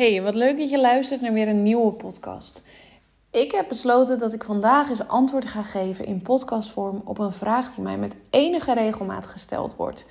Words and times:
Hey, 0.00 0.22
wat 0.22 0.34
leuk 0.34 0.58
dat 0.58 0.70
je 0.70 0.80
luistert 0.80 1.20
naar 1.20 1.32
weer 1.32 1.48
een 1.48 1.62
nieuwe 1.62 1.92
podcast. 1.92 2.62
Ik 3.30 3.52
heb 3.52 3.68
besloten 3.68 4.18
dat 4.18 4.32
ik 4.32 4.44
vandaag 4.44 4.88
eens 4.88 5.08
antwoord 5.08 5.46
ga 5.46 5.62
geven 5.62 6.04
in 6.04 6.22
podcastvorm 6.22 7.02
op 7.04 7.18
een 7.18 7.32
vraag 7.32 7.74
die 7.74 7.84
mij 7.84 7.98
met 7.98 8.16
enige 8.30 8.74
regelmaat 8.74 9.26
gesteld 9.26 9.76
wordt. 9.76 10.04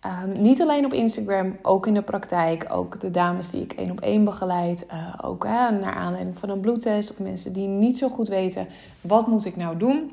Ehm, 0.00 0.42
niet 0.42 0.62
alleen 0.62 0.84
op 0.84 0.92
Instagram, 0.92 1.56
ook 1.62 1.86
in 1.86 1.94
de 1.94 2.02
praktijk. 2.02 2.66
Ook 2.72 3.00
de 3.00 3.10
dames 3.10 3.50
die 3.50 3.62
ik 3.62 3.72
één 3.72 3.90
op 3.90 4.00
één 4.00 4.24
begeleid. 4.24 4.86
Uh, 4.92 5.14
ook 5.22 5.44
naar 5.44 5.94
aanleiding 5.94 6.38
van 6.38 6.48
een 6.48 6.60
bloedtest 6.60 7.10
of 7.10 7.18
mensen 7.18 7.52
die 7.52 7.68
niet 7.68 7.98
zo 7.98 8.08
goed 8.08 8.28
weten 8.28 8.68
wat 9.00 9.26
moet 9.26 9.44
ik 9.44 9.56
nou 9.56 9.76
doen. 9.76 10.12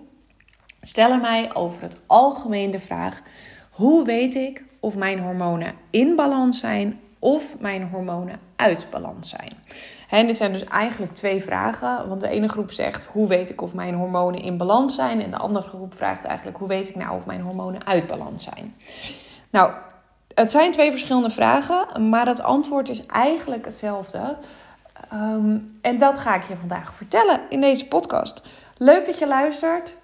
Stellen 0.81 1.21
mij 1.21 1.55
over 1.55 1.81
het 1.81 1.97
algemeen 2.05 2.71
de 2.71 2.79
vraag: 2.79 3.21
hoe 3.71 4.05
weet 4.05 4.35
ik 4.35 4.63
of 4.79 4.95
mijn 4.95 5.19
hormonen 5.19 5.73
in 5.89 6.15
balans 6.15 6.59
zijn 6.59 6.99
of 7.23 7.59
mijn 7.59 7.89
hormonen 7.89 8.39
uit 8.55 8.87
balans 8.89 9.29
zijn. 9.29 9.53
En 10.09 10.27
dit 10.27 10.35
zijn 10.35 10.51
dus 10.51 10.63
eigenlijk 10.63 11.13
twee 11.13 11.43
vragen. 11.43 12.07
Want 12.07 12.21
de 12.21 12.27
ene 12.27 12.47
groep 12.49 12.71
zegt: 12.71 13.05
hoe 13.05 13.27
weet 13.27 13.49
ik 13.49 13.61
of 13.61 13.73
mijn 13.73 13.93
hormonen 13.93 14.41
in 14.41 14.57
balans 14.57 14.95
zijn? 14.95 15.21
En 15.21 15.31
de 15.31 15.37
andere 15.37 15.67
groep 15.67 15.95
vraagt 15.95 16.23
eigenlijk: 16.23 16.57
hoe 16.57 16.67
weet 16.67 16.89
ik 16.89 16.95
nou 16.95 17.15
of 17.15 17.25
mijn 17.25 17.41
hormonen 17.41 17.85
uit 17.85 18.07
balans 18.07 18.43
zijn? 18.43 18.75
Nou, 19.49 19.71
het 20.33 20.51
zijn 20.51 20.71
twee 20.71 20.91
verschillende 20.91 21.29
vragen, 21.29 22.09
maar 22.09 22.27
het 22.27 22.43
antwoord 22.43 22.89
is 22.89 23.05
eigenlijk 23.05 23.65
hetzelfde. 23.65 24.37
Ehm, 25.09 25.57
en 25.81 25.97
dat 25.97 26.17
ga 26.17 26.35
ik 26.35 26.43
je 26.43 26.57
vandaag 26.57 26.93
vertellen 26.93 27.41
in 27.49 27.61
deze 27.61 27.87
podcast. 27.87 28.41
Leuk 28.77 29.05
dat 29.05 29.17
je 29.17 29.27
luistert. 29.27 29.95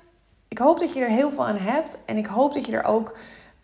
Ik 0.48 0.58
hoop 0.58 0.80
dat 0.80 0.94
je 0.94 1.02
er 1.02 1.10
heel 1.10 1.32
veel 1.32 1.46
aan 1.46 1.58
hebt. 1.58 2.00
En 2.06 2.18
ik 2.18 2.26
hoop 2.26 2.54
dat 2.54 2.66
je 2.66 2.72
er 2.72 2.84
ook 2.84 3.14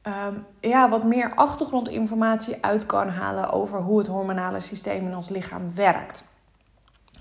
Ehm, 0.05 0.37
ja, 0.59 0.89
wat 0.89 1.03
meer 1.03 1.35
achtergrondinformatie 1.35 2.57
uit 2.61 2.85
kan 2.85 3.07
halen 3.07 3.51
over 3.51 3.81
hoe 3.81 3.97
het 3.97 4.07
hormonale 4.07 4.59
systeem 4.59 5.07
in 5.07 5.15
ons 5.15 5.29
lichaam 5.29 5.75
werkt. 5.75 6.23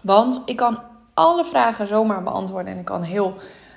Want 0.03 0.43
ik 0.45 0.57
kan 0.57 0.79
alle 1.15 1.45
vragen 1.45 1.87
zomaar 1.87 2.23
beantwoorden 2.23 2.73
en 2.73 2.79
ik 2.79 2.85
kan 2.85 3.03
heel 3.03 3.35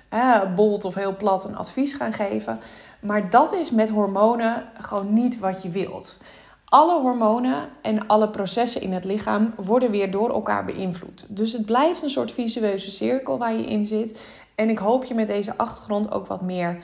eh, 0.09 0.41
bold 0.55 0.85
of 0.85 0.95
heel 0.95 1.15
plat 1.15 1.45
een 1.45 1.57
advies 1.57 1.93
gaan 1.93 2.13
geven. 2.13 2.59
Maar 2.99 3.29
dat 3.29 3.53
is 3.53 3.71
met 3.71 3.89
hormonen 3.89 4.63
gewoon 4.81 5.13
niet 5.13 5.39
wat 5.39 5.63
je 5.63 5.69
wilt. 5.69 6.17
Alle 6.65 7.01
hormonen 7.01 7.69
en 7.81 8.07
alle 8.07 8.29
processen 8.29 8.81
in 8.81 8.93
het 8.93 9.05
lichaam 9.05 9.53
worden 9.55 9.91
weer 9.91 10.11
door 10.11 10.29
elkaar 10.29 10.65
beïnvloed. 10.65 11.25
Dus 11.29 11.53
het 11.53 11.65
blijft 11.65 12.01
een 12.01 12.09
soort 12.09 12.31
visueuze 12.31 12.91
cirkel 12.91 13.37
waar 13.37 13.53
je 13.53 13.65
in 13.65 13.85
zit. 13.85 14.19
En 14.55 14.69
ik 14.69 14.77
hoop 14.77 15.03
je 15.03 15.13
met 15.13 15.27
deze 15.27 15.57
achtergrond 15.57 16.11
ook 16.11 16.27
wat 16.27 16.41
meer 16.41 16.83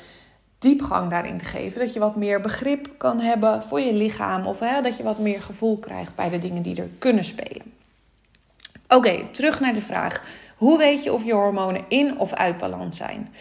diepgang 0.63 1.09
daarin 1.09 1.37
te 1.37 1.45
geven. 1.45 1.79
Dat 1.79 1.93
je 1.93 1.99
wat 1.99 2.15
meer 2.15 2.41
begrip 2.41 2.89
kan 2.97 3.19
hebben 3.19 3.63
voor 3.63 3.79
je 3.79 3.93
lichaam. 3.93 4.45
Of 4.45 4.59
hè, 4.59 4.81
dat 4.81 4.97
je 4.97 5.03
wat 5.03 5.19
meer 5.19 5.41
gevoel 5.41 5.77
krijgt 5.77 6.15
bij 6.15 6.29
de 6.29 6.39
dingen 6.39 6.61
die 6.61 6.81
er 6.81 6.89
kunnen 6.99 7.23
spelen. 7.23 7.73
Oké, 8.87 9.25
terug 9.31 9.59
naar 9.59 9.73
de 9.73 9.81
vraag. 9.81 10.23
Hoe 10.57 10.77
weet 10.77 11.03
je 11.03 11.13
of 11.13 11.23
je 11.23 11.33
hormonen 11.33 11.81
in 11.87 12.19
of 12.19 12.33
uit 12.33 12.57
balans 12.57 12.97
zijn? 12.97 13.33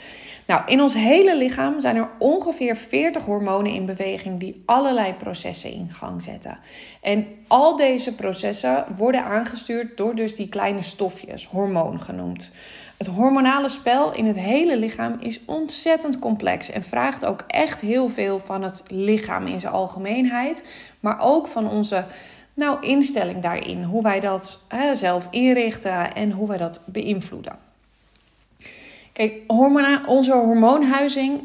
Nou, 0.47 0.63
in 0.67 0.81
ons 0.81 0.95
hele 0.95 1.37
lichaam 1.37 1.81
zijn 1.81 1.97
er 1.97 2.11
ongeveer 2.19 2.77
40 2.77 3.25
hormonen 3.25 3.73
in 3.73 3.87
beweging 3.87 4.41
die 4.41 4.63
allerlei 4.67 5.15
processen 5.15 5.73
in 5.73 5.91
gang 5.91 6.23
zetten. 6.23 6.59
En 7.01 7.27
al 7.49 7.77
deze 7.77 8.15
processen 8.15 8.85
worden 8.97 9.25
aangestuurd 9.25 9.97
door 9.97 10.15
dus 10.15 10.37
die 10.37 10.49
kleine 10.49 10.83
stofjes, 10.83 11.47
hormoon 11.47 12.03
genoemd. 12.03 12.51
Het 13.03 13.15
hormonale 13.15 13.69
spel 13.69 14.13
in 14.13 14.27
het 14.27 14.39
hele 14.39 14.77
lichaam 14.77 15.17
is 15.19 15.41
ontzettend 15.45 16.19
complex 16.19 16.71
en 16.71 16.83
vraagt 16.83 17.25
ook 17.25 17.45
echt 17.47 17.81
heel 17.81 18.09
veel 18.09 18.39
van 18.39 18.63
het 18.63 18.83
lichaam 18.87 19.47
in 19.47 19.61
zijn 19.61 19.73
algemeenheid, 19.73 20.65
maar 21.01 21.21
ook 21.21 21.47
van 21.47 21.71
onze 21.71 22.05
nou, 22.55 22.87
instelling 22.87 23.43
daarin, 23.43 23.83
hoe 23.83 24.03
wij 24.03 24.21
dat 24.21 24.61
hè, 24.69 24.95
zelf 24.95 25.27
inrichten 25.31 26.15
en 26.15 26.31
hoe 26.31 26.49
wij 26.49 26.59
dat 26.59 26.81
beïnvloeden. 26.85 27.59
Kijk, 29.13 29.35
hormona, 29.47 30.03
onze 30.07 30.33
hormoonhuizing, 30.33 31.43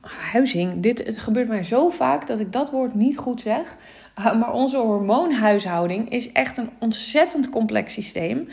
huizing, 0.00 0.80
dit, 0.80 0.98
het 1.06 1.18
gebeurt 1.18 1.48
mij 1.48 1.62
zo 1.62 1.90
vaak 1.90 2.26
dat 2.26 2.40
ik 2.40 2.52
dat 2.52 2.70
woord 2.70 2.94
niet 2.94 3.18
goed 3.18 3.40
zeg. 3.40 3.76
Maar 4.14 4.52
onze 4.52 4.76
hormoonhuishouding 4.76 6.10
is 6.10 6.32
echt 6.32 6.56
een 6.56 6.70
ontzettend 6.78 7.48
complex 7.48 7.92
systeem. 7.92 8.48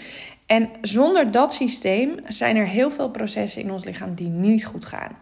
En 0.46 0.70
zonder 0.82 1.32
dat 1.32 1.54
systeem 1.54 2.16
zijn 2.28 2.56
er 2.56 2.68
heel 2.68 2.92
veel 2.92 3.10
processen 3.10 3.62
in 3.62 3.72
ons 3.72 3.84
lichaam 3.84 4.16
die 4.16 4.30
niet 4.30 4.66
goed 4.66 4.86
gaan. 4.86 5.18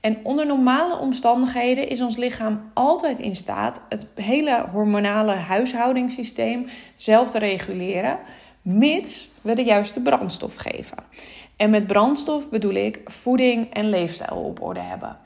En 0.00 0.18
onder 0.22 0.46
normale 0.46 0.98
omstandigheden 0.98 1.88
is 1.88 2.00
ons 2.00 2.16
lichaam 2.16 2.70
altijd 2.74 3.18
in 3.18 3.36
staat 3.36 3.82
het 3.88 4.06
hele 4.14 4.66
hormonale 4.72 5.32
huishoudingssysteem 5.32 6.66
zelf 6.96 7.30
te 7.30 7.38
reguleren, 7.38 8.18
mits 8.62 9.28
we 9.40 9.54
de 9.54 9.64
juiste 9.64 10.00
brandstof 10.00 10.54
geven. 10.54 10.96
En 11.56 11.70
met 11.70 11.86
brandstof 11.86 12.50
bedoel 12.50 12.74
ik 12.74 13.00
voeding 13.04 13.74
en 13.74 13.88
leefstijl 13.88 14.36
op 14.36 14.62
orde 14.62 14.80
hebben. 14.80 15.16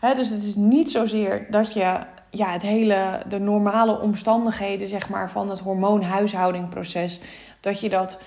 dus 0.00 0.28
het 0.28 0.42
is 0.42 0.54
niet 0.54 0.90
zozeer 0.90 1.46
dat 1.50 1.72
je 1.72 2.00
ja, 2.30 2.52
het 2.52 2.62
hele, 2.62 3.22
de 3.28 3.38
normale 3.38 4.00
omstandigheden 4.00 4.88
zeg 4.88 5.08
maar, 5.08 5.30
van 5.30 5.50
het 5.50 5.60
hormoonhuishoudingproces, 5.60 7.20
dat 7.60 7.80
je 7.80 7.88
dat 7.88 8.20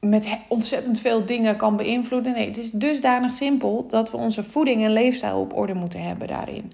met 0.00 0.38
ontzettend 0.48 1.00
veel 1.00 1.24
dingen 1.26 1.56
kan 1.56 1.76
beïnvloeden. 1.76 2.32
Nee, 2.32 2.46
het 2.46 2.56
is 2.56 2.70
dusdanig 2.70 3.32
simpel 3.32 3.84
dat 3.88 4.10
we 4.10 4.16
onze 4.16 4.42
voeding 4.42 4.84
en 4.84 4.92
leefstijl 4.92 5.40
op 5.40 5.56
orde 5.56 5.74
moeten 5.74 6.02
hebben 6.02 6.28
daarin. 6.28 6.72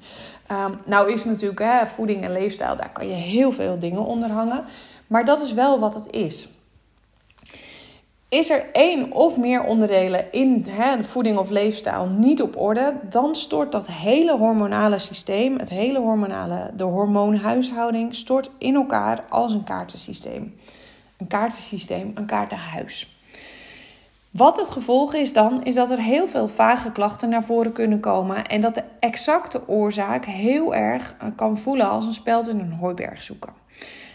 Um, 0.53 0.79
nou 0.87 1.13
is 1.13 1.25
natuurlijk 1.25 1.89
voeding 1.89 2.25
en 2.25 2.33
leefstijl, 2.33 2.77
daar 2.77 2.93
kan 2.93 3.09
je 3.09 3.15
heel 3.15 3.53
veel 3.53 3.79
dingen 3.79 4.05
onder 4.05 4.31
hangen. 4.31 4.65
Maar 5.07 5.25
dat 5.25 5.41
is 5.41 5.53
wel 5.53 5.79
wat 5.79 5.95
het 5.95 6.13
is. 6.13 6.49
Is 8.29 8.51
er 8.51 8.73
één 8.73 9.13
of 9.13 9.37
meer 9.37 9.65
onderdelen 9.65 10.33
in 10.33 10.65
hè, 10.69 11.05
voeding 11.05 11.39
of 11.39 11.51
leefstijl 11.51 12.07
niet 12.07 12.43
op 12.43 12.57
orde, 12.57 12.95
dan 13.09 13.35
stort 13.35 13.73
dat 13.73 13.87
hele 13.87 14.37
hormonale 14.37 14.99
systeem, 14.99 15.59
het 15.59 15.69
hele 15.69 15.99
hormonale, 15.99 16.71
de 16.77 16.85
hormoonhuishouding, 16.85 18.15
stort 18.15 18.51
in 18.59 18.75
elkaar 18.75 19.25
als 19.29 19.53
een 19.53 19.65
kaartensysteem. 19.65 20.55
Een 21.17 21.27
kaartensysteem, 21.27 22.13
een 22.15 22.27
kaartenhuis. 22.27 23.17
Wat 24.31 24.57
het 24.57 24.69
gevolg 24.69 25.15
is 25.15 25.33
dan, 25.33 25.63
is 25.65 25.75
dat 25.75 25.91
er 25.91 26.01
heel 26.01 26.29
veel 26.29 26.49
vage 26.49 26.93
klachten 26.93 27.29
naar 27.29 27.45
voren 27.45 27.73
kunnen 27.73 28.01
komen 28.01 28.47
en 28.47 28.61
dat 28.61 28.75
de 28.75 28.85
exacte 29.01 29.69
oorzaak 29.69 30.25
heel 30.25 30.75
erg 30.75 31.15
eh, 31.19 31.29
kan 31.37 31.59
voelen 31.59 31.89
als 31.89 32.05
een 32.05 32.13
speld 32.13 32.49
in 32.49 32.59
een 32.59 32.73
hooiberg 32.73 33.23
zoeken. 33.23 33.53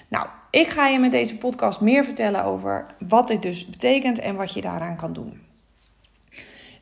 Nou, 0.07 0.27
ik 0.53 0.67
ga 0.67 0.87
je 0.87 0.99
met 0.99 1.11
deze 1.11 1.37
podcast 1.37 1.81
meer 1.81 2.05
vertellen 2.05 2.43
over 2.43 2.85
wat 3.07 3.27
dit 3.27 3.41
dus 3.41 3.65
betekent 3.65 4.19
en 4.19 4.35
wat 4.35 4.53
je 4.53 4.61
daaraan 4.61 4.95
kan 4.95 5.13
doen. 5.13 5.41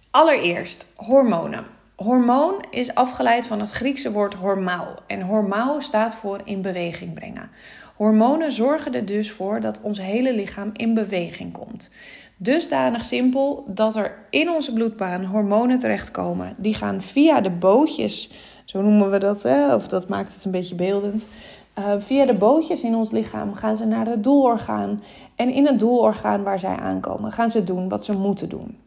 Allereerst 0.10 0.86
hormonen. 0.96 1.66
Hormoon 1.96 2.66
is 2.70 2.96
afgeleid 2.96 3.46
van 3.46 3.60
het 3.60 3.72
Griekse 3.72 4.12
woord 4.12 4.34
hormao. 4.34 4.96
En 5.08 5.22
hormao 5.22 5.80
staat 5.80 6.16
voor 6.16 6.42
in 6.44 6.62
beweging 6.62 7.14
brengen. 7.14 7.50
Hormonen 7.96 8.52
zorgen 8.52 8.94
er 8.94 9.06
dus 9.06 9.32
voor 9.32 9.62
dat 9.62 9.82
ons 9.82 10.00
hele 10.02 10.34
lichaam 10.34 10.70
in 10.74 10.94
beweging 10.94 11.54
komt. 11.54 11.92
Dusdanig 12.38 13.06
simpel 13.06 13.64
dat 13.68 13.96
er 13.96 14.18
in 14.30 14.50
onze 14.50 14.74
bloedbaan 14.74 15.26
hormonen 15.26 15.80
terechtkomen. 15.80 16.56
Die 16.58 16.74
gaan 16.74 17.02
via 17.02 17.42
de 17.42 17.52
bootjes, 17.52 18.32
zo 18.66 18.82
noemen 18.82 19.12
we 19.12 19.18
dat, 19.18 19.46
of 19.76 19.88
dat 19.88 20.08
maakt 20.08 20.34
het 20.34 20.46
een 20.46 20.52
beetje 20.52 20.76
beeldend. 20.76 21.26
Uh, 21.80 21.86
via 22.00 22.26
de 22.26 22.34
bootjes 22.34 22.82
in 22.82 22.96
ons 22.96 23.12
lichaam 23.12 23.54
gaan 23.54 23.78
ze 23.78 23.86
naar 23.86 24.06
het 24.06 24.24
doelorgaan. 24.24 25.04
En 25.36 25.50
in 25.50 25.66
het 25.66 25.80
doelorgaan 25.80 26.44
waar 26.44 26.60
zij 26.60 26.76
aankomen, 26.76 27.32
gaan 27.32 27.50
ze 27.50 27.64
doen 27.64 27.90
wat 27.90 28.06
ze 28.06 28.14
moeten 28.14 28.50
doen. 28.50 28.78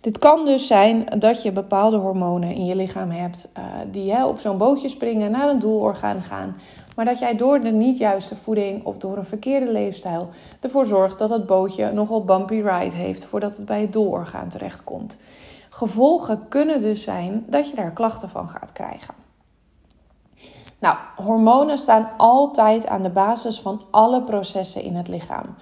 Dit 0.00 0.18
kan 0.18 0.44
dus 0.44 0.66
zijn 0.66 1.04
dat 1.18 1.42
je 1.42 1.52
bepaalde 1.52 1.96
hormonen 1.96 2.54
in 2.54 2.64
je 2.64 2.76
lichaam 2.76 3.10
hebt 3.10 3.52
uh, 3.58 3.64
die 3.90 4.12
hè, 4.12 4.26
op 4.26 4.40
zo'n 4.40 4.58
bootje 4.58 4.88
springen, 4.88 5.30
naar 5.30 5.48
een 5.48 5.58
doelorgaan 5.58 6.22
gaan. 6.22 6.56
Maar 6.96 7.04
dat 7.04 7.18
jij 7.18 7.36
door 7.36 7.60
de 7.60 7.70
niet 7.70 7.98
juiste 7.98 8.36
voeding 8.36 8.84
of 8.84 8.96
door 8.96 9.16
een 9.16 9.24
verkeerde 9.24 9.72
leefstijl 9.72 10.28
ervoor 10.60 10.86
zorgt 10.86 11.18
dat 11.18 11.30
het 11.30 11.46
bootje 11.46 11.92
nogal 11.92 12.24
bumpy 12.24 12.54
ride 12.54 12.96
heeft 12.96 13.24
voordat 13.24 13.56
het 13.56 13.66
bij 13.66 13.80
het 13.80 13.92
doelorgaan 13.92 14.48
terechtkomt. 14.48 15.16
Gevolgen 15.70 16.48
kunnen 16.48 16.80
dus 16.80 17.02
zijn 17.02 17.44
dat 17.46 17.68
je 17.68 17.76
daar 17.76 17.92
klachten 17.92 18.28
van 18.28 18.48
gaat 18.48 18.72
krijgen. 18.72 19.23
Nou, 20.84 20.96
hormonen 21.16 21.78
staan 21.78 22.10
altijd 22.16 22.86
aan 22.86 23.02
de 23.02 23.10
basis 23.10 23.60
van 23.60 23.82
alle 23.90 24.22
processen 24.22 24.82
in 24.82 24.96
het 24.96 25.08
lichaam. 25.08 25.56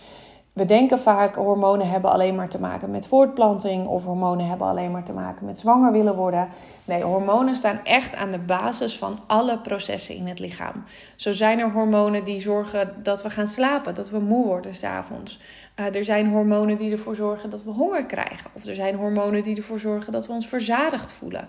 we 0.53 0.65
denken 0.65 0.99
vaak 0.99 1.35
hormonen 1.35 1.89
hebben 1.89 2.11
alleen 2.11 2.35
maar 2.35 2.49
te 2.49 2.61
maken 2.61 2.91
met 2.91 3.07
voortplanting 3.07 3.87
of 3.87 4.05
hormonen 4.05 4.47
hebben 4.47 4.67
alleen 4.67 4.91
maar 4.91 5.05
te 5.05 5.13
maken 5.13 5.47
met 5.47 5.59
zwanger 5.59 5.93
willen 5.93 6.17
worden. 6.17 6.49
Nee, 6.85 7.03
hormonen 7.03 7.57
staan 7.57 7.81
echt 7.85 8.15
aan 8.15 8.31
de 8.31 8.39
basis 8.39 8.99
van 8.99 9.19
alle 9.27 9.59
processen 9.59 10.15
in 10.15 10.27
het 10.27 10.39
lichaam. 10.39 10.85
Zo 11.17 11.33
zijn 11.33 11.59
er 11.59 11.71
hormonen 11.71 12.25
die 12.25 12.41
zorgen 12.41 12.95
dat 13.03 13.23
we 13.23 13.31
gaan 13.31 13.49
slapen, 13.49 13.95
dat 13.95 14.11
we 14.11 14.19
moe 14.19 14.47
worden 14.47 14.75
s'avonds. 14.75 15.39
Uh, 15.77 15.95
er 15.95 16.05
zijn 16.05 16.29
hormonen 16.29 16.77
die 16.77 16.93
ervoor 16.93 17.17
zorgen 17.17 17.51
dat 17.51 17.65
we 17.65 17.71
honger 17.71 18.07
krijgen. 18.07 18.51
Of 18.53 18.65
er 18.65 18.75
zijn 18.75 18.95
hormonen 18.95 19.43
die 19.43 19.57
ervoor 19.57 19.81
zorgen 19.81 20.13
dat 20.13 20.27
we 20.27 20.33
ons 20.33 20.47
verzadigd 20.47 21.13
voelen. 21.13 21.49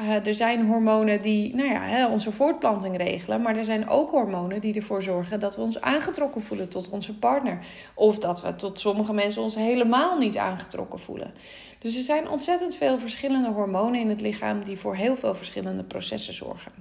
Uh, 0.00 0.26
er 0.26 0.34
zijn 0.34 0.66
hormonen 0.66 1.22
die 1.22 1.54
nou 1.54 1.68
ja, 1.68 1.80
hè, 1.80 2.06
onze 2.06 2.32
voortplanting 2.32 2.96
regelen. 2.96 3.42
Maar 3.42 3.56
er 3.56 3.64
zijn 3.64 3.88
ook 3.88 4.10
hormonen 4.10 4.60
die 4.60 4.74
ervoor 4.74 5.02
zorgen 5.02 5.40
dat 5.40 5.56
we 5.56 5.62
ons 5.62 5.80
aangetrokken 5.80 6.42
voelen 6.42 6.68
tot 6.68 6.90
onze 6.90 7.18
partner. 7.18 7.58
Of 7.94 8.18
dat 8.18 8.42
we 8.42 8.56
tot 8.56 8.80
sommige 8.80 9.12
mensen 9.12 9.42
ons 9.42 9.54
helemaal 9.54 10.18
niet 10.18 10.36
aangetrokken 10.36 10.98
voelen. 10.98 11.34
Dus 11.78 11.96
er 11.96 12.02
zijn 12.02 12.28
ontzettend 12.28 12.74
veel 12.74 12.98
verschillende 12.98 13.48
hormonen 13.48 14.00
in 14.00 14.08
het 14.08 14.20
lichaam 14.20 14.64
die 14.64 14.78
voor 14.78 14.94
heel 14.94 15.16
veel 15.16 15.34
verschillende 15.34 15.84
processen 15.84 16.34
zorgen. 16.34 16.72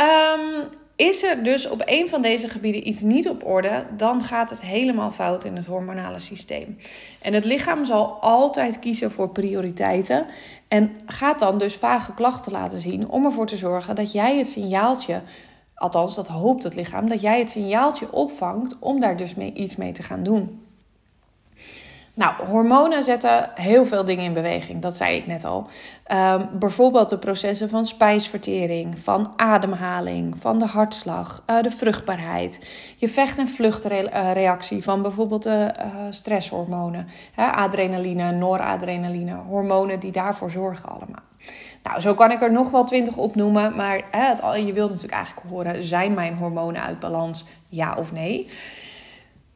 Um, 0.00 0.68
is 0.98 1.22
er 1.22 1.42
dus 1.42 1.68
op 1.68 1.82
een 1.84 2.08
van 2.08 2.22
deze 2.22 2.48
gebieden 2.48 2.88
iets 2.88 3.00
niet 3.00 3.28
op 3.28 3.46
orde, 3.46 3.84
dan 3.96 4.22
gaat 4.22 4.50
het 4.50 4.60
helemaal 4.60 5.10
fout 5.10 5.44
in 5.44 5.56
het 5.56 5.66
hormonale 5.66 6.18
systeem. 6.18 6.78
En 7.22 7.34
het 7.34 7.44
lichaam 7.44 7.84
zal 7.84 8.06
altijd 8.20 8.78
kiezen 8.78 9.10
voor 9.10 9.28
prioriteiten 9.28 10.26
en 10.68 10.90
gaat 11.06 11.38
dan 11.38 11.58
dus 11.58 11.74
vage 11.74 12.14
klachten 12.14 12.52
laten 12.52 12.78
zien 12.78 13.08
om 13.08 13.24
ervoor 13.24 13.46
te 13.46 13.56
zorgen 13.56 13.94
dat 13.94 14.12
jij 14.12 14.38
het 14.38 14.48
signaaltje, 14.48 15.22
althans 15.74 16.14
dat 16.14 16.28
hoopt 16.28 16.62
het 16.62 16.74
lichaam, 16.74 17.08
dat 17.08 17.20
jij 17.20 17.38
het 17.38 17.50
signaaltje 17.50 18.12
opvangt 18.12 18.76
om 18.78 19.00
daar 19.00 19.16
dus 19.16 19.34
mee, 19.34 19.52
iets 19.52 19.76
mee 19.76 19.92
te 19.92 20.02
gaan 20.02 20.22
doen. 20.22 20.67
Nou, 22.18 22.46
hormonen 22.46 23.02
zetten 23.02 23.50
heel 23.54 23.84
veel 23.84 24.04
dingen 24.04 24.24
in 24.24 24.32
beweging, 24.32 24.82
dat 24.82 24.96
zei 24.96 25.16
ik 25.16 25.26
net 25.26 25.44
al. 25.44 25.66
Um, 26.12 26.48
bijvoorbeeld 26.58 27.08
de 27.08 27.18
processen 27.18 27.68
van 27.68 27.84
spijsvertering, 27.84 28.98
van 28.98 29.32
ademhaling, 29.36 30.38
van 30.38 30.58
de 30.58 30.66
hartslag, 30.66 31.42
uh, 31.50 31.62
de 31.62 31.70
vruchtbaarheid, 31.70 32.68
je 32.96 33.08
vecht- 33.08 33.38
en 33.38 33.48
vluchtreactie 33.48 34.82
van 34.82 35.02
bijvoorbeeld 35.02 35.42
de 35.42 35.74
uh, 35.78 35.86
stresshormonen, 36.10 37.08
hè, 37.34 37.46
adrenaline, 37.46 38.32
noradrenaline, 38.32 39.34
hormonen 39.34 40.00
die 40.00 40.12
daarvoor 40.12 40.50
zorgen 40.50 40.88
allemaal. 40.88 41.22
Nou, 41.82 42.00
zo 42.00 42.14
kan 42.14 42.30
ik 42.30 42.42
er 42.42 42.52
nog 42.52 42.70
wel 42.70 42.84
twintig 42.84 43.16
opnoemen, 43.16 43.76
maar 43.76 44.02
hè, 44.10 44.22
het, 44.22 44.66
je 44.66 44.72
wilt 44.72 44.88
natuurlijk 44.90 45.14
eigenlijk 45.14 45.48
horen: 45.48 45.82
zijn 45.82 46.14
mijn 46.14 46.36
hormonen 46.36 46.82
uit 46.82 46.98
balans, 46.98 47.44
ja 47.68 47.94
of 47.98 48.12
nee? 48.12 48.48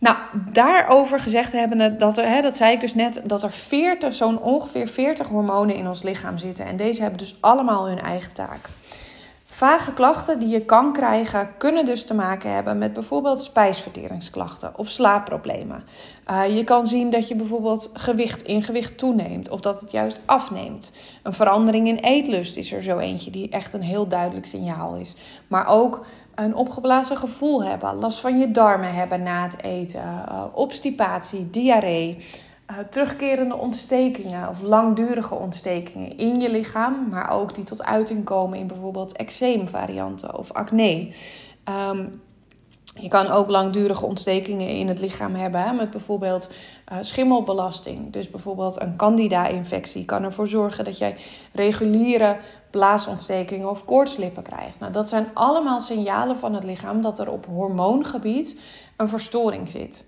Nou, 0.02 0.16
daarover 0.52 1.20
gezegd 1.20 1.52
hebben, 1.52 1.99
dat, 1.99 2.19
er, 2.19 2.28
hè, 2.28 2.40
dat 2.40 2.56
zei 2.56 2.72
ik 2.72 2.81
dus 2.81 2.94
net, 2.94 3.20
dat 3.25 3.43
er 3.43 3.52
40, 3.52 4.14
zo'n 4.14 4.40
ongeveer 4.40 4.88
40 4.88 5.28
hormonen 5.28 5.75
in 5.75 5.88
ons 5.88 6.02
lichaam 6.02 6.38
zitten. 6.38 6.66
En 6.66 6.76
deze 6.76 7.00
hebben 7.00 7.19
dus 7.19 7.37
allemaal 7.40 7.88
hun 7.88 8.00
eigen 8.00 8.32
taak. 8.32 8.60
Vage 9.44 9.93
klachten 9.93 10.38
die 10.38 10.49
je 10.49 10.64
kan 10.64 10.93
krijgen, 10.93 11.50
kunnen 11.58 11.84
dus 11.84 12.04
te 12.04 12.14
maken 12.14 12.54
hebben 12.54 12.78
met 12.78 12.93
bijvoorbeeld 12.93 13.43
spijsverteringsklachten 13.43 14.72
of 14.76 14.88
slaapproblemen. 14.88 15.84
Uh, 16.31 16.56
je 16.56 16.64
kan 16.64 16.87
zien 16.87 17.10
dat 17.10 17.28
je 17.28 17.34
bijvoorbeeld 17.34 17.90
gewicht 17.93 18.43
in 18.43 18.62
gewicht 18.62 18.99
toeneemt 18.99 19.49
of 19.49 19.60
dat 19.60 19.81
het 19.81 19.90
juist 19.90 20.20
afneemt. 20.25 20.93
Een 21.22 21.32
verandering 21.32 21.88
in 21.88 21.96
eetlust 21.99 22.56
is 22.56 22.72
er 22.72 22.82
zo 22.82 22.99
eentje 22.99 23.31
die 23.31 23.49
echt 23.49 23.72
een 23.72 23.82
heel 23.82 24.06
duidelijk 24.06 24.46
signaal 24.46 24.94
is. 24.94 25.14
Maar 25.49 25.66
ook 25.66 26.04
een 26.34 26.55
opgeblazen 26.55 27.17
gevoel 27.17 27.64
hebben, 27.64 27.94
last 27.94 28.20
van 28.20 28.38
je 28.38 28.50
darmen 28.50 28.94
hebben 28.94 29.23
na 29.23 29.43
het 29.43 29.62
eten, 29.62 30.00
uh, 30.02 30.44
obstipatie, 30.52 31.50
diarree, 31.50 32.19
uh, 32.70 32.79
terugkerende 32.90 33.56
ontstekingen 33.58 34.49
of 34.49 34.62
langdurige 34.62 35.34
ontstekingen 35.34 36.17
in 36.17 36.40
je 36.40 36.50
lichaam, 36.50 37.08
maar 37.11 37.31
ook 37.31 37.55
die 37.55 37.64
tot 37.64 37.84
uiting 37.84 38.25
komen 38.25 38.58
in 38.58 38.67
bijvoorbeeld 38.67 39.17
eczeemvarianten 39.17 40.38
of 40.38 40.52
acne. 40.52 41.12
Um, 41.88 42.20
je 42.94 43.08
kan 43.08 43.26
ook 43.26 43.48
langdurige 43.48 44.06
ontstekingen 44.06 44.68
in 44.68 44.88
het 44.88 44.98
lichaam 44.98 45.34
hebben, 45.34 45.76
met 45.76 45.90
bijvoorbeeld 45.90 46.50
uh, 46.92 46.98
schimmelbelasting. 47.00 48.12
Dus 48.12 48.30
bijvoorbeeld 48.30 48.80
een 48.80 48.96
candida-infectie 48.96 50.04
kan 50.04 50.22
ervoor 50.22 50.48
zorgen 50.48 50.84
dat 50.84 50.98
jij 50.98 51.16
reguliere 51.52 52.36
blaasontstekingen 52.70 53.70
of 53.70 53.84
koortslippen 53.84 54.42
krijgt. 54.42 54.78
Nou, 54.78 54.92
dat 54.92 55.08
zijn 55.08 55.30
allemaal 55.34 55.80
signalen 55.80 56.36
van 56.36 56.54
het 56.54 56.64
lichaam 56.64 57.02
dat 57.02 57.18
er 57.18 57.30
op 57.30 57.46
hormoongebied 57.46 58.58
een 58.96 59.08
verstoring 59.08 59.68
zit. 59.68 60.04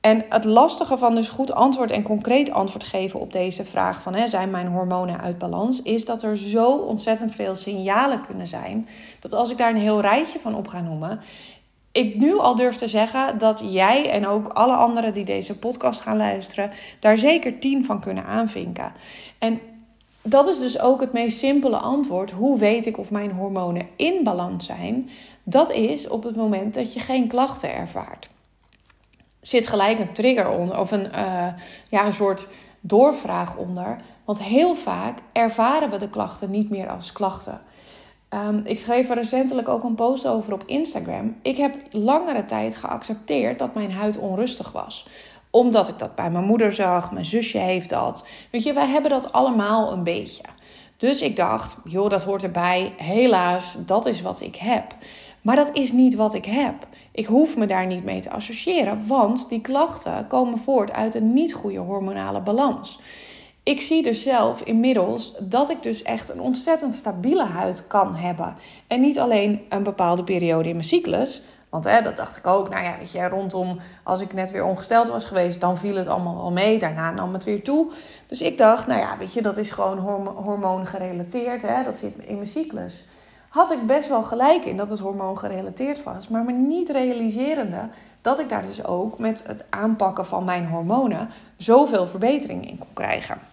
En 0.00 0.24
het 0.28 0.44
lastige 0.44 0.98
van 0.98 1.14
dus 1.14 1.28
goed 1.28 1.52
antwoord 1.52 1.90
en 1.90 2.02
concreet 2.02 2.50
antwoord 2.50 2.84
geven 2.84 3.20
op 3.20 3.32
deze 3.32 3.64
vraag 3.64 4.02
van 4.02 4.14
hè, 4.14 4.28
zijn 4.28 4.50
mijn 4.50 4.66
hormonen 4.66 5.20
uit 5.20 5.38
balans, 5.38 5.82
is 5.82 6.04
dat 6.04 6.22
er 6.22 6.36
zo 6.36 6.72
ontzettend 6.72 7.34
veel 7.34 7.56
signalen 7.56 8.20
kunnen 8.26 8.46
zijn, 8.46 8.88
dat 9.18 9.34
als 9.34 9.50
ik 9.50 9.58
daar 9.58 9.70
een 9.70 9.76
heel 9.76 10.00
rijtje 10.00 10.38
van 10.38 10.54
op 10.54 10.68
ga 10.68 10.80
noemen, 10.80 11.20
ik 11.92 12.14
nu 12.14 12.38
al 12.38 12.54
durf 12.54 12.76
te 12.76 12.88
zeggen 12.88 13.38
dat 13.38 13.62
jij 13.68 14.10
en 14.10 14.26
ook 14.26 14.48
alle 14.48 14.74
anderen 14.74 15.14
die 15.14 15.24
deze 15.24 15.58
podcast 15.58 16.00
gaan 16.00 16.16
luisteren, 16.16 16.70
daar 17.00 17.18
zeker 17.18 17.58
tien 17.58 17.84
van 17.84 18.00
kunnen 18.00 18.24
aanvinken. 18.24 18.92
En 19.38 19.60
dat 20.22 20.48
is 20.48 20.58
dus 20.58 20.80
ook 20.80 21.00
het 21.00 21.12
meest 21.12 21.38
simpele 21.38 21.76
antwoord. 21.76 22.30
Hoe 22.30 22.58
weet 22.58 22.86
ik 22.86 22.98
of 22.98 23.10
mijn 23.10 23.30
hormonen 23.30 23.88
in 23.96 24.24
balans 24.24 24.66
zijn? 24.66 25.10
Dat 25.42 25.70
is 25.70 26.08
op 26.08 26.22
het 26.22 26.36
moment 26.36 26.74
dat 26.74 26.92
je 26.92 27.00
geen 27.00 27.28
klachten 27.28 27.74
ervaart. 27.74 28.28
Zit 29.40 29.66
gelijk 29.66 29.98
een 29.98 30.12
trigger 30.12 30.48
onder 30.48 30.78
of 30.78 30.90
een, 30.90 31.06
uh, 31.14 31.46
ja, 31.88 32.06
een 32.06 32.12
soort 32.12 32.46
doorvraag 32.80 33.56
onder. 33.56 33.96
Want 34.24 34.42
heel 34.42 34.74
vaak 34.74 35.18
ervaren 35.32 35.90
we 35.90 35.96
de 35.96 36.08
klachten 36.08 36.50
niet 36.50 36.70
meer 36.70 36.88
als 36.88 37.12
klachten. 37.12 37.60
Um, 38.34 38.60
ik 38.64 38.78
schreef 38.78 39.08
er 39.10 39.16
recentelijk 39.16 39.68
ook 39.68 39.82
een 39.82 39.94
post 39.94 40.26
over 40.26 40.52
op 40.52 40.62
Instagram. 40.66 41.36
Ik 41.42 41.56
heb 41.56 41.76
langere 41.90 42.44
tijd 42.44 42.76
geaccepteerd 42.76 43.58
dat 43.58 43.74
mijn 43.74 43.92
huid 43.92 44.18
onrustig 44.18 44.72
was 44.72 45.06
omdat 45.50 45.88
ik 45.88 45.98
dat 45.98 46.14
bij 46.14 46.30
mijn 46.30 46.44
moeder 46.44 46.72
zag, 46.72 47.12
mijn 47.12 47.26
zusje 47.26 47.58
heeft 47.58 47.88
dat. 47.88 48.24
Weet 48.50 48.62
je, 48.62 48.72
wij 48.72 48.86
hebben 48.86 49.10
dat 49.10 49.32
allemaal 49.32 49.92
een 49.92 50.02
beetje. 50.02 50.42
Dus 50.96 51.22
ik 51.22 51.36
dacht, 51.36 51.76
joh, 51.84 52.10
dat 52.10 52.24
hoort 52.24 52.42
erbij. 52.42 52.92
Helaas, 52.96 53.76
dat 53.86 54.06
is 54.06 54.22
wat 54.22 54.40
ik 54.40 54.56
heb. 54.56 54.94
Maar 55.42 55.56
dat 55.56 55.70
is 55.72 55.92
niet 55.92 56.14
wat 56.14 56.34
ik 56.34 56.44
heb. 56.44 56.86
Ik 57.12 57.26
hoef 57.26 57.56
me 57.56 57.66
daar 57.66 57.86
niet 57.86 58.04
mee 58.04 58.20
te 58.20 58.30
associëren, 58.30 59.06
want 59.06 59.48
die 59.48 59.60
klachten 59.60 60.26
komen 60.26 60.58
voort 60.58 60.92
uit 60.92 61.14
een 61.14 61.32
niet 61.32 61.54
goede 61.54 61.78
hormonale 61.78 62.40
balans. 62.40 63.00
Ik 63.70 63.80
zie 63.80 64.02
dus 64.02 64.22
zelf 64.22 64.60
inmiddels 64.60 65.34
dat 65.38 65.70
ik 65.70 65.82
dus 65.82 66.02
echt 66.02 66.28
een 66.28 66.40
ontzettend 66.40 66.94
stabiele 66.94 67.44
huid 67.44 67.86
kan 67.86 68.14
hebben. 68.14 68.56
En 68.86 69.00
niet 69.00 69.18
alleen 69.18 69.66
een 69.68 69.82
bepaalde 69.82 70.24
periode 70.24 70.68
in 70.68 70.74
mijn 70.74 70.86
cyclus. 70.86 71.42
Want 71.68 71.84
hè, 71.84 72.00
dat 72.00 72.16
dacht 72.16 72.36
ik 72.36 72.46
ook. 72.46 72.68
Nou 72.68 72.84
ja, 72.84 72.98
weet 72.98 73.12
je, 73.12 73.28
rondom 73.28 73.78
als 74.02 74.20
ik 74.20 74.32
net 74.32 74.50
weer 74.50 74.64
ongesteld 74.64 75.08
was 75.08 75.24
geweest, 75.24 75.60
dan 75.60 75.78
viel 75.78 75.96
het 75.96 76.06
allemaal 76.06 76.36
wel 76.36 76.50
mee. 76.50 76.78
Daarna 76.78 77.10
nam 77.10 77.32
het 77.32 77.44
weer 77.44 77.62
toe. 77.62 77.90
Dus 78.26 78.40
ik 78.40 78.58
dacht, 78.58 78.86
nou 78.86 79.00
ja, 79.00 79.16
weet 79.18 79.32
je, 79.32 79.42
dat 79.42 79.56
is 79.56 79.70
gewoon 79.70 79.98
hormoon 80.28 80.86
gerelateerd. 80.86 81.62
Dat 81.84 81.98
zit 81.98 82.18
in 82.18 82.34
mijn 82.34 82.48
cyclus. 82.48 83.04
Had 83.48 83.72
ik 83.72 83.86
best 83.86 84.08
wel 84.08 84.22
gelijk 84.22 84.64
in 84.64 84.76
dat 84.76 84.90
het 84.90 84.98
hormoon 84.98 85.38
gerelateerd 85.38 86.02
was. 86.02 86.28
Maar 86.28 86.44
me 86.44 86.52
niet 86.52 86.88
realiserende 86.88 87.88
dat 88.20 88.38
ik 88.38 88.48
daar 88.48 88.66
dus 88.66 88.84
ook 88.84 89.18
met 89.18 89.44
het 89.46 89.64
aanpakken 89.70 90.26
van 90.26 90.44
mijn 90.44 90.66
hormonen 90.66 91.28
zoveel 91.56 92.06
verbetering 92.06 92.68
in 92.68 92.78
kon 92.78 92.92
krijgen. 92.92 93.49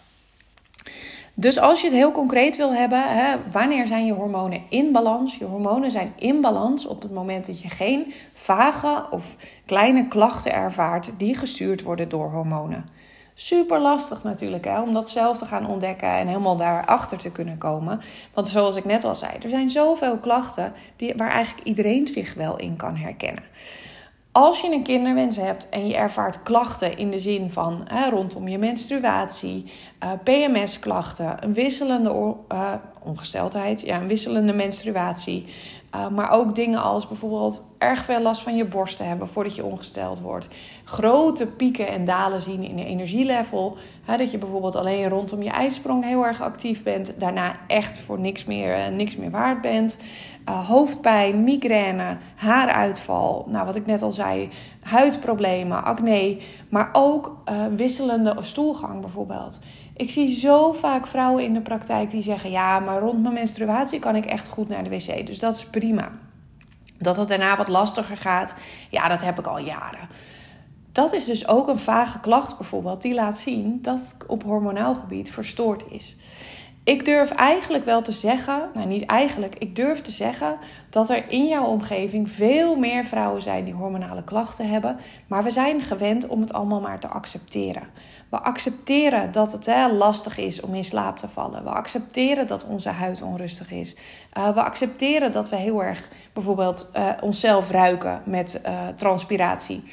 Dus 1.40 1.60
als 1.60 1.82
je 1.82 1.88
het 1.88 1.96
heel 1.96 2.12
concreet 2.12 2.58
wil 2.58 2.74
hebben, 2.74 3.04
hè, 3.04 3.36
wanneer 3.52 3.88
zijn 3.88 4.06
je 4.06 4.14
hormonen 4.14 4.62
in 4.70 4.92
balans? 4.92 5.36
Je 5.36 5.46
hormonen 5.46 5.92
zijn 5.92 6.14
in 6.16 6.42
balans 6.42 6.88
op 6.88 7.02
het 7.02 7.12
moment 7.12 7.46
dat 7.46 7.62
je 7.62 7.70
geen 7.70 8.14
vage 8.34 9.06
of 9.10 9.36
kleine 9.66 10.08
klachten 10.08 10.54
ervaart 10.54 11.12
die 11.18 11.36
gestuurd 11.36 11.84
worden 11.84 12.10
door 12.10 12.32
hormonen. 12.32 12.86
Super 13.34 13.80
lastig 13.80 14.24
natuurlijk 14.24 14.66
hè, 14.66 14.82
om 14.82 14.94
dat 14.94 15.10
zelf 15.10 15.38
te 15.38 15.46
gaan 15.46 15.68
ontdekken 15.68 16.10
en 16.10 16.28
helemaal 16.28 16.58
daarachter 16.58 17.18
te 17.18 17.32
kunnen 17.32 17.58
komen. 17.58 18.00
Want 18.34 18.48
zoals 18.48 18.76
ik 18.76 18.86
net 18.86 19.04
al 19.04 19.16
zei, 19.16 19.32
er 19.44 19.50
zijn 19.50 19.70
zoveel 19.70 20.18
klachten 20.18 20.74
die, 20.96 21.14
waar 21.18 21.32
eigenlijk 21.32 21.68
iedereen 21.68 22.08
zich 22.08 22.34
wel 22.34 22.58
in 22.58 22.76
kan 22.76 22.96
herkennen. 22.96 23.44
Als 24.38 24.62
je 24.62 24.72
een 24.72 24.84
kinderwens 24.84 25.36
hebt 25.36 25.70
en 25.70 25.88
je 25.88 25.96
ervaart 25.96 26.44
klachten 26.44 26.98
in 26.98 27.12
de 27.12 27.20
zin 27.20 27.52
van 27.52 27.82
hè, 27.86 28.10
rondom 28.10 28.48
je 28.48 28.58
menstruatie, 28.58 29.64
eh, 30.00 30.10
PMS-klachten, 30.24 31.38
een 31.40 31.54
wisselende 31.54 32.36
uh, 32.52 32.74
ongesteldheid, 33.04 33.82
ja, 33.82 34.02
een 34.02 34.08
wisselende 34.08 34.54
menstruatie, 34.54 35.46
Uh, 35.96 36.08
maar 36.08 36.32
ook 36.32 36.56
dingen 36.56 36.82
als 36.82 37.08
bijvoorbeeld 37.08 37.64
erg 37.78 38.04
veel 38.04 38.22
last 38.22 38.42
van 38.42 38.56
je 38.56 38.66
borsten 38.66 39.08
hebben 39.08 39.28
voordat 39.28 39.56
je 39.56 39.66
ongesteld 39.66 40.20
wordt. 40.20 40.48
Grote 40.84 41.48
pieken 41.48 41.88
en 41.88 42.06
dalen 42.06 42.42
zien 42.42 42.64
in 42.64 42.76
de 42.76 42.86
energielevel. 42.86 43.78
Dat 44.18 44.32
je 44.32 44.38
bijvoorbeeld 44.38 44.76
alleen 44.76 45.10
rondom 45.10 45.44
je 45.44 45.50
ijsprong 45.50 46.04
heel 46.04 46.26
erg 46.26 46.42
actief 46.42 46.84
bent. 46.84 47.20
Daarna 47.20 47.56
echt 47.68 48.00
voor 48.00 48.20
niks 48.20 48.46
meer, 48.46 48.78
uh, 48.78 48.88
niks 48.96 49.16
meer 49.16 49.32
waard 49.32 49.62
bent. 49.62 50.00
Uh, 50.50 50.68
hoofdpijn, 50.68 51.44
migraine, 51.44 52.18
haaruitval. 52.36 53.46
Nou, 53.50 53.66
wat 53.66 53.76
ik 53.76 53.86
net 53.86 54.02
al 54.02 54.12
zei, 54.12 54.50
huidproblemen, 54.82 55.84
acne. 55.84 56.38
Maar 56.70 56.90
ook 56.94 57.38
wisselende 57.76 58.36
stoelgang 58.40 59.02
bijvoorbeeld. 59.02 59.60
Ik 59.98 60.10
zie 60.10 60.36
zo 60.36 60.72
vaak 60.72 61.08
vrouwen 61.08 61.44
in 61.44 61.54
de 61.54 61.62
praktijk 61.62 62.12
die 62.12 62.22
zeggen: 62.22 62.50
Ja, 62.52 62.80
maar 62.80 63.00
rond 63.00 63.22
mijn 63.22 63.34
menstruatie 63.34 64.00
kan 64.00 64.16
ik 64.16 64.26
echt 64.26 64.48
goed 64.48 64.68
naar 64.68 64.84
de 64.84 64.90
wc. 64.90 65.26
Dus 65.26 65.40
dat 65.40 65.56
is 65.56 65.66
prima. 65.66 66.12
Dat 66.98 67.18
het 67.18 67.28
daarna 67.28 67.58
wat 67.58 67.68
lastiger 67.68 68.18
gaat, 68.18 68.56
ja, 68.90 69.08
dat 69.08 69.24
heb 69.24 69.40
ik 69.40 69.48
al 69.48 69.60
jaren. 69.60 70.10
Dat 70.92 71.14
is 71.14 71.26
dus 71.26 71.48
ook 71.48 71.68
een 71.68 71.80
vage 71.80 72.20
klacht 72.20 72.58
bijvoorbeeld, 72.58 73.02
die 73.02 73.14
laat 73.14 73.38
zien 73.38 73.82
dat 73.82 74.00
het 74.00 74.28
op 74.28 74.44
hormonaal 74.44 74.96
gebied 74.96 75.32
verstoord 75.32 75.84
is. 75.90 76.16
Ik 76.88 77.06
durf 77.06 77.32
eigenlijk 77.32 77.86
wel 77.86 78.02
te 78.02 78.12
zeggen, 78.12 78.70
nou 78.74 78.88
niet 78.88 79.06
eigenlijk, 79.06 79.56
ik 79.58 79.76
durf 79.76 80.02
te 80.02 80.12
zeggen 80.12 80.58
dat 80.90 81.10
er 81.10 81.30
in 81.30 81.48
jouw 81.48 81.66
omgeving 81.66 82.32
veel 82.32 82.76
meer 82.76 83.04
vrouwen 83.06 83.42
zijn 83.42 83.64
die 83.64 83.74
hormonale 83.74 84.24
klachten 84.24 84.70
hebben. 84.70 84.98
Maar 85.28 85.44
we 85.44 85.50
zijn 85.50 85.82
gewend 85.82 86.28
om 86.28 86.42
het 86.42 86.54
allemaal 86.54 86.82
maar 86.82 87.00
te 87.00 87.08
accepteren. 87.08 87.84
We 88.30 88.40
accepteren 88.40 89.32
dat 89.32 89.52
het 89.52 89.66
hè, 89.66 89.88
lastig 89.92 90.38
is 90.38 90.62
om 90.62 90.76
in 90.76 90.86
slaap 90.86 91.18
te 91.18 91.28
vallen. 91.28 91.64
We 91.64 91.70
accepteren 91.70 92.48
dat 92.48 92.68
onze 92.68 92.90
huid 92.90 93.22
onrustig 93.22 93.72
is. 93.72 93.96
Uh, 94.38 94.54
we 94.54 94.64
accepteren 94.64 95.32
dat 95.32 95.50
we 95.50 95.56
heel 95.56 95.84
erg 95.84 96.10
bijvoorbeeld 96.34 96.90
uh, 96.96 97.10
onszelf 97.22 97.72
ruiken 97.72 98.22
met 98.26 98.62
uh, 98.66 98.88
transpiratie. 98.88 99.84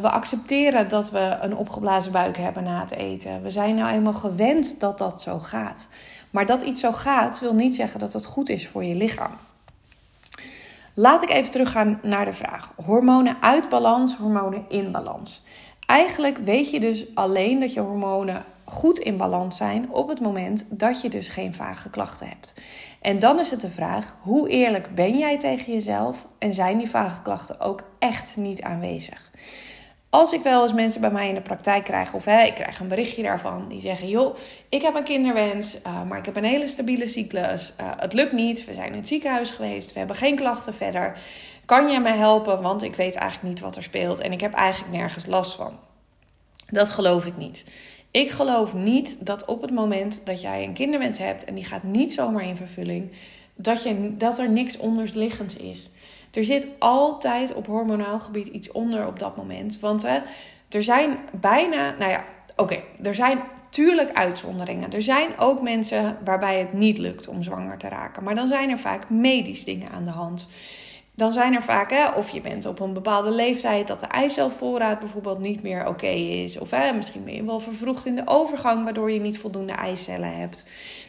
We 0.00 0.10
accepteren 0.10 0.88
dat 0.88 1.10
we 1.10 1.38
een 1.40 1.56
opgeblazen 1.56 2.12
buik 2.12 2.36
hebben 2.36 2.64
na 2.64 2.80
het 2.80 2.90
eten. 2.90 3.42
We 3.42 3.50
zijn 3.50 3.74
nou 3.74 3.90
eenmaal 3.90 4.12
gewend 4.12 4.80
dat 4.80 4.98
dat 4.98 5.22
zo 5.22 5.38
gaat. 5.38 5.88
Maar 6.30 6.46
dat 6.46 6.62
iets 6.62 6.80
zo 6.80 6.92
gaat, 6.92 7.40
wil 7.40 7.54
niet 7.54 7.74
zeggen 7.74 8.00
dat 8.00 8.12
het 8.12 8.24
goed 8.24 8.48
is 8.48 8.68
voor 8.68 8.84
je 8.84 8.94
lichaam. 8.94 9.32
Laat 10.94 11.22
ik 11.22 11.30
even 11.30 11.50
teruggaan 11.50 12.00
naar 12.02 12.24
de 12.24 12.32
vraag: 12.32 12.72
hormonen 12.84 13.36
uit 13.40 13.68
balans, 13.68 14.16
hormonen 14.16 14.64
in 14.68 14.92
balans. 14.92 15.42
Eigenlijk 15.86 16.38
weet 16.38 16.70
je 16.70 16.80
dus 16.80 17.14
alleen 17.14 17.60
dat 17.60 17.72
je 17.72 17.80
hormonen 17.80 18.44
goed 18.64 18.98
in 18.98 19.16
balans 19.16 19.56
zijn 19.56 19.90
op 19.90 20.08
het 20.08 20.20
moment 20.20 20.66
dat 20.70 21.00
je 21.00 21.08
dus 21.08 21.28
geen 21.28 21.54
vage 21.54 21.90
klachten 21.90 22.28
hebt. 22.28 22.54
En 23.00 23.18
dan 23.18 23.38
is 23.38 23.50
het 23.50 23.60
de 23.60 23.70
vraag: 23.70 24.16
hoe 24.20 24.48
eerlijk 24.48 24.94
ben 24.94 25.18
jij 25.18 25.38
tegen 25.38 25.72
jezelf 25.72 26.26
en 26.38 26.54
zijn 26.54 26.78
die 26.78 26.90
vage 26.90 27.22
klachten 27.22 27.60
ook 27.60 27.82
echt 27.98 28.36
niet 28.36 28.62
aanwezig? 28.62 29.30
Als 30.16 30.32
ik 30.32 30.42
wel 30.42 30.62
eens 30.62 30.72
mensen 30.72 31.00
bij 31.00 31.10
mij 31.10 31.28
in 31.28 31.34
de 31.34 31.40
praktijk 31.40 31.84
krijg, 31.84 32.14
of 32.14 32.24
hè, 32.24 32.42
ik 32.42 32.54
krijg 32.54 32.80
een 32.80 32.88
berichtje 32.88 33.22
daarvan, 33.22 33.68
die 33.68 33.80
zeggen: 33.80 34.08
Joh, 34.08 34.36
ik 34.68 34.82
heb 34.82 34.94
een 34.94 35.04
kinderwens, 35.04 35.76
uh, 35.86 36.02
maar 36.02 36.18
ik 36.18 36.24
heb 36.24 36.36
een 36.36 36.44
hele 36.44 36.68
stabiele 36.68 37.08
cyclus. 37.08 37.72
Uh, 37.80 37.90
het 37.96 38.12
lukt 38.12 38.32
niet, 38.32 38.64
we 38.64 38.74
zijn 38.74 38.92
in 38.92 38.98
het 38.98 39.08
ziekenhuis 39.08 39.50
geweest, 39.50 39.92
we 39.92 39.98
hebben 39.98 40.16
geen 40.16 40.36
klachten 40.36 40.74
verder. 40.74 41.18
Kan 41.64 41.90
jij 41.90 42.00
mij 42.00 42.16
helpen? 42.16 42.62
Want 42.62 42.82
ik 42.82 42.94
weet 42.94 43.14
eigenlijk 43.14 43.54
niet 43.54 43.60
wat 43.62 43.76
er 43.76 43.82
speelt 43.82 44.18
en 44.18 44.32
ik 44.32 44.40
heb 44.40 44.52
eigenlijk 44.52 44.92
nergens 44.92 45.26
last 45.26 45.54
van. 45.54 45.78
Dat 46.66 46.90
geloof 46.90 47.26
ik 47.26 47.36
niet. 47.36 47.64
Ik 48.10 48.30
geloof 48.30 48.74
niet 48.74 49.26
dat 49.26 49.44
op 49.44 49.62
het 49.62 49.70
moment 49.70 50.26
dat 50.26 50.40
jij 50.40 50.64
een 50.64 50.72
kinderwens 50.72 51.18
hebt 51.18 51.44
en 51.44 51.54
die 51.54 51.64
gaat 51.64 51.82
niet 51.82 52.12
zomaar 52.12 52.44
in 52.44 52.56
vervulling, 52.56 53.12
dat, 53.54 53.82
je, 53.82 54.16
dat 54.16 54.38
er 54.38 54.50
niks 54.50 54.76
onderliggends 54.76 55.56
is. 55.56 55.90
Er 56.32 56.44
zit 56.44 56.68
altijd 56.78 57.54
op 57.54 57.66
hormonaal 57.66 58.20
gebied 58.20 58.46
iets 58.46 58.72
onder 58.72 59.06
op 59.06 59.18
dat 59.18 59.36
moment. 59.36 59.80
Want 59.80 60.02
hè, 60.02 60.18
er 60.68 60.82
zijn 60.82 61.18
bijna, 61.40 61.94
nou 61.98 62.10
ja, 62.10 62.24
oké, 62.56 62.82
er 63.02 63.14
zijn 63.14 63.40
tuurlijk 63.70 64.12
uitzonderingen. 64.12 64.92
Er 64.92 65.02
zijn 65.02 65.38
ook 65.38 65.62
mensen 65.62 66.18
waarbij 66.24 66.58
het 66.58 66.72
niet 66.72 66.98
lukt 66.98 67.28
om 67.28 67.42
zwanger 67.42 67.78
te 67.78 67.88
raken. 67.88 68.22
Maar 68.22 68.34
dan 68.34 68.46
zijn 68.46 68.70
er 68.70 68.78
vaak 68.78 69.10
medisch 69.10 69.64
dingen 69.64 69.90
aan 69.90 70.04
de 70.04 70.10
hand. 70.10 70.48
Dan 71.14 71.32
zijn 71.32 71.54
er 71.54 71.62
vaak, 71.62 71.90
hè, 71.90 72.08
of 72.08 72.30
je 72.30 72.40
bent 72.40 72.66
op 72.66 72.80
een 72.80 72.92
bepaalde 72.92 73.30
leeftijd 73.30 73.86
dat 73.86 74.00
de 74.00 74.06
eicelvoorraad 74.06 74.98
bijvoorbeeld 74.98 75.38
niet 75.38 75.62
meer 75.62 75.88
oké 75.88 76.06
is. 76.06 76.58
Of 76.58 76.70
hè, 76.70 76.92
misschien 76.92 77.24
ben 77.24 77.34
je 77.34 77.44
wel 77.44 77.60
vervroegd 77.60 78.06
in 78.06 78.14
de 78.14 78.22
overgang, 78.24 78.84
waardoor 78.84 79.10
je 79.10 79.20
niet 79.20 79.38
voldoende 79.38 79.72
eicellen 79.72 80.36
hebt. 80.36 80.64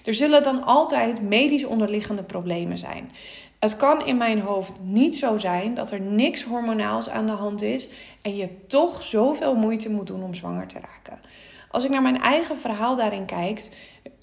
Er 0.06 0.14
zullen 0.14 0.44
dan 0.44 0.64
altijd 0.64 1.22
medisch 1.22 1.66
onderliggende 1.66 2.24
problemen 2.24 2.78
zijn. 2.78 3.12
Het 3.60 3.78
kan 3.78 4.06
in 4.06 4.18
mijn 4.18 4.40
hoofd 4.40 4.74
niet 4.82 5.16
zo 5.16 5.38
zijn 5.38 5.74
dat 5.74 5.92
er 5.92 6.00
niks 6.00 6.44
hormonaals 6.44 7.10
aan 7.10 7.26
de 7.26 7.32
hand 7.32 7.62
is 7.62 7.90
en 8.22 8.36
je 8.36 8.66
toch 8.68 9.04
zoveel 9.04 9.56
moeite 9.56 9.90
moet 9.90 10.08
doen 10.08 10.24
om 10.24 10.34
zwanger 10.34 10.68
te 10.68 10.80
raken. 10.80 11.20
Als 11.72 11.84
ik 11.84 11.90
naar 11.90 12.02
mijn 12.02 12.22
eigen 12.22 12.58
verhaal 12.58 12.96
daarin 12.96 13.26
kijk, 13.26 13.70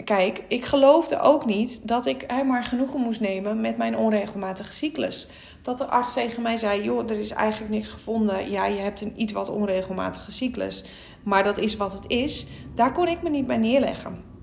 kijk 0.04 0.42
ik 0.48 0.64
geloofde 0.64 1.20
ook 1.20 1.44
niet 1.44 1.88
dat 1.88 2.06
ik 2.06 2.26
maar 2.46 2.64
genoegen 2.64 3.00
moest 3.00 3.20
nemen 3.20 3.60
met 3.60 3.76
mijn 3.76 3.96
onregelmatige 3.96 4.72
cyclus. 4.72 5.26
Dat 5.62 5.78
de 5.78 5.86
arts 5.86 6.12
tegen 6.12 6.42
mij 6.42 6.56
zei: 6.56 6.82
Joh, 6.82 7.10
er 7.10 7.18
is 7.18 7.30
eigenlijk 7.30 7.72
niks 7.72 7.88
gevonden. 7.88 8.50
Ja, 8.50 8.66
je 8.66 8.80
hebt 8.80 9.00
een 9.00 9.12
iets 9.16 9.32
wat 9.32 9.50
onregelmatige 9.50 10.32
cyclus. 10.32 10.84
Maar 11.22 11.42
dat 11.42 11.58
is 11.58 11.76
wat 11.76 11.92
het 11.92 12.10
is. 12.10 12.46
Daar 12.74 12.92
kon 12.92 13.08
ik 13.08 13.22
me 13.22 13.28
niet 13.28 13.46
bij 13.46 13.56
neerleggen. 13.56 14.33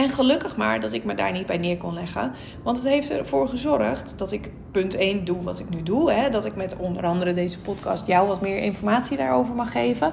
En 0.00 0.10
gelukkig 0.10 0.56
maar 0.56 0.80
dat 0.80 0.92
ik 0.92 1.04
me 1.04 1.14
daar 1.14 1.32
niet 1.32 1.46
bij 1.46 1.58
neer 1.58 1.76
kon 1.76 1.94
leggen. 1.94 2.32
Want 2.62 2.76
het 2.76 2.86
heeft 2.86 3.10
ervoor 3.10 3.48
gezorgd 3.48 4.18
dat 4.18 4.32
ik 4.32 4.50
punt 4.70 4.94
1 4.94 5.24
doe 5.24 5.42
wat 5.42 5.58
ik 5.58 5.70
nu 5.70 5.82
doe. 5.82 6.12
Hè? 6.12 6.28
Dat 6.28 6.44
ik 6.44 6.56
met 6.56 6.76
onder 6.76 7.06
andere 7.06 7.32
deze 7.32 7.58
podcast 7.58 8.06
jou 8.06 8.28
wat 8.28 8.40
meer 8.40 8.62
informatie 8.62 9.16
daarover 9.16 9.54
mag 9.54 9.72
geven. 9.72 10.12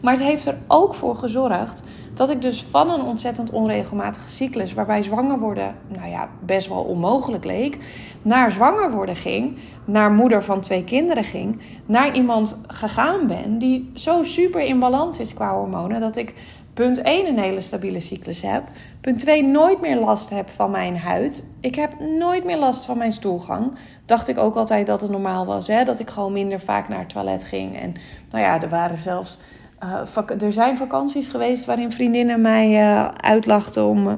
Maar 0.00 0.12
het 0.12 0.22
heeft 0.22 0.46
er 0.46 0.58
ook 0.66 0.94
voor 0.94 1.16
gezorgd 1.16 1.82
dat 2.14 2.30
ik 2.30 2.42
dus 2.42 2.64
van 2.70 2.90
een 2.90 3.00
ontzettend 3.00 3.50
onregelmatige 3.50 4.28
cyclus, 4.28 4.74
waarbij 4.74 5.02
zwanger 5.02 5.38
worden, 5.38 5.74
nou 5.88 6.08
ja, 6.08 6.28
best 6.40 6.68
wel 6.68 6.82
onmogelijk 6.82 7.44
leek, 7.44 7.78
naar 8.22 8.52
zwanger 8.52 8.90
worden 8.90 9.16
ging, 9.16 9.58
naar 9.84 10.12
moeder 10.12 10.44
van 10.44 10.60
twee 10.60 10.84
kinderen 10.84 11.24
ging, 11.24 11.60
naar 11.86 12.14
iemand 12.14 12.60
gegaan 12.66 13.26
ben 13.26 13.58
die 13.58 13.90
zo 13.94 14.22
super 14.22 14.60
in 14.60 14.78
balans 14.78 15.18
is 15.18 15.34
qua 15.34 15.54
hormonen 15.54 16.00
dat 16.00 16.16
ik 16.16 16.34
punt 16.78 17.02
1 17.02 17.26
een 17.26 17.38
hele 17.38 17.60
stabiele 17.60 18.00
cyclus 18.00 18.42
heb. 18.42 18.62
Punt 19.00 19.18
2 19.18 19.44
nooit 19.44 19.80
meer 19.80 19.98
last 19.98 20.30
heb 20.30 20.50
van 20.50 20.70
mijn 20.70 20.98
huid. 20.98 21.44
Ik 21.60 21.74
heb 21.74 22.00
nooit 22.00 22.44
meer 22.44 22.56
last 22.56 22.84
van 22.84 22.98
mijn 22.98 23.12
stoelgang. 23.12 23.72
Dacht 24.04 24.28
ik 24.28 24.38
ook 24.38 24.56
altijd 24.56 24.86
dat 24.86 25.00
het 25.00 25.10
normaal 25.10 25.46
was. 25.46 25.66
Hè? 25.66 25.84
Dat 25.84 25.98
ik 25.98 26.10
gewoon 26.10 26.32
minder 26.32 26.60
vaak 26.60 26.88
naar 26.88 26.98
het 26.98 27.08
toilet 27.08 27.44
ging. 27.44 27.80
En 27.80 27.94
nou 28.30 28.44
ja, 28.44 28.62
er 28.62 28.68
waren 28.68 28.98
zelfs. 28.98 29.38
Uh, 29.84 30.42
er 30.42 30.52
zijn 30.52 30.76
vakanties 30.76 31.26
geweest 31.26 31.64
waarin 31.64 31.92
vriendinnen 31.92 32.40
mij 32.40 32.70
uh, 32.70 33.08
uitlachten 33.08 33.84
om. 33.84 34.06
Uh, 34.06 34.12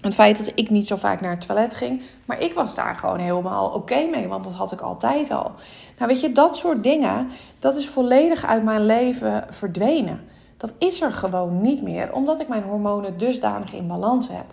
het 0.00 0.14
feit 0.14 0.38
dat 0.38 0.52
ik 0.54 0.70
niet 0.70 0.86
zo 0.86 0.96
vaak 0.96 1.20
naar 1.20 1.30
het 1.30 1.46
toilet 1.46 1.74
ging. 1.74 2.02
Maar 2.24 2.40
ik 2.40 2.54
was 2.54 2.74
daar 2.74 2.96
gewoon 2.96 3.18
helemaal 3.18 3.68
oké 3.68 4.06
mee, 4.10 4.28
want 4.28 4.44
dat 4.44 4.52
had 4.52 4.72
ik 4.72 4.80
altijd 4.80 5.30
al. 5.30 5.52
Nou, 5.98 6.10
weet 6.10 6.20
je, 6.20 6.32
dat 6.32 6.56
soort 6.56 6.82
dingen, 6.82 7.28
dat 7.58 7.76
is 7.76 7.88
volledig 7.88 8.46
uit 8.46 8.62
mijn 8.62 8.86
leven 8.86 9.44
verdwenen. 9.50 10.34
Dat 10.56 10.74
is 10.78 11.00
er 11.00 11.12
gewoon 11.12 11.60
niet 11.60 11.82
meer, 11.82 12.12
omdat 12.12 12.40
ik 12.40 12.48
mijn 12.48 12.62
hormonen 12.62 13.18
dusdanig 13.18 13.72
in 13.72 13.86
balans 13.86 14.28
heb. 14.28 14.46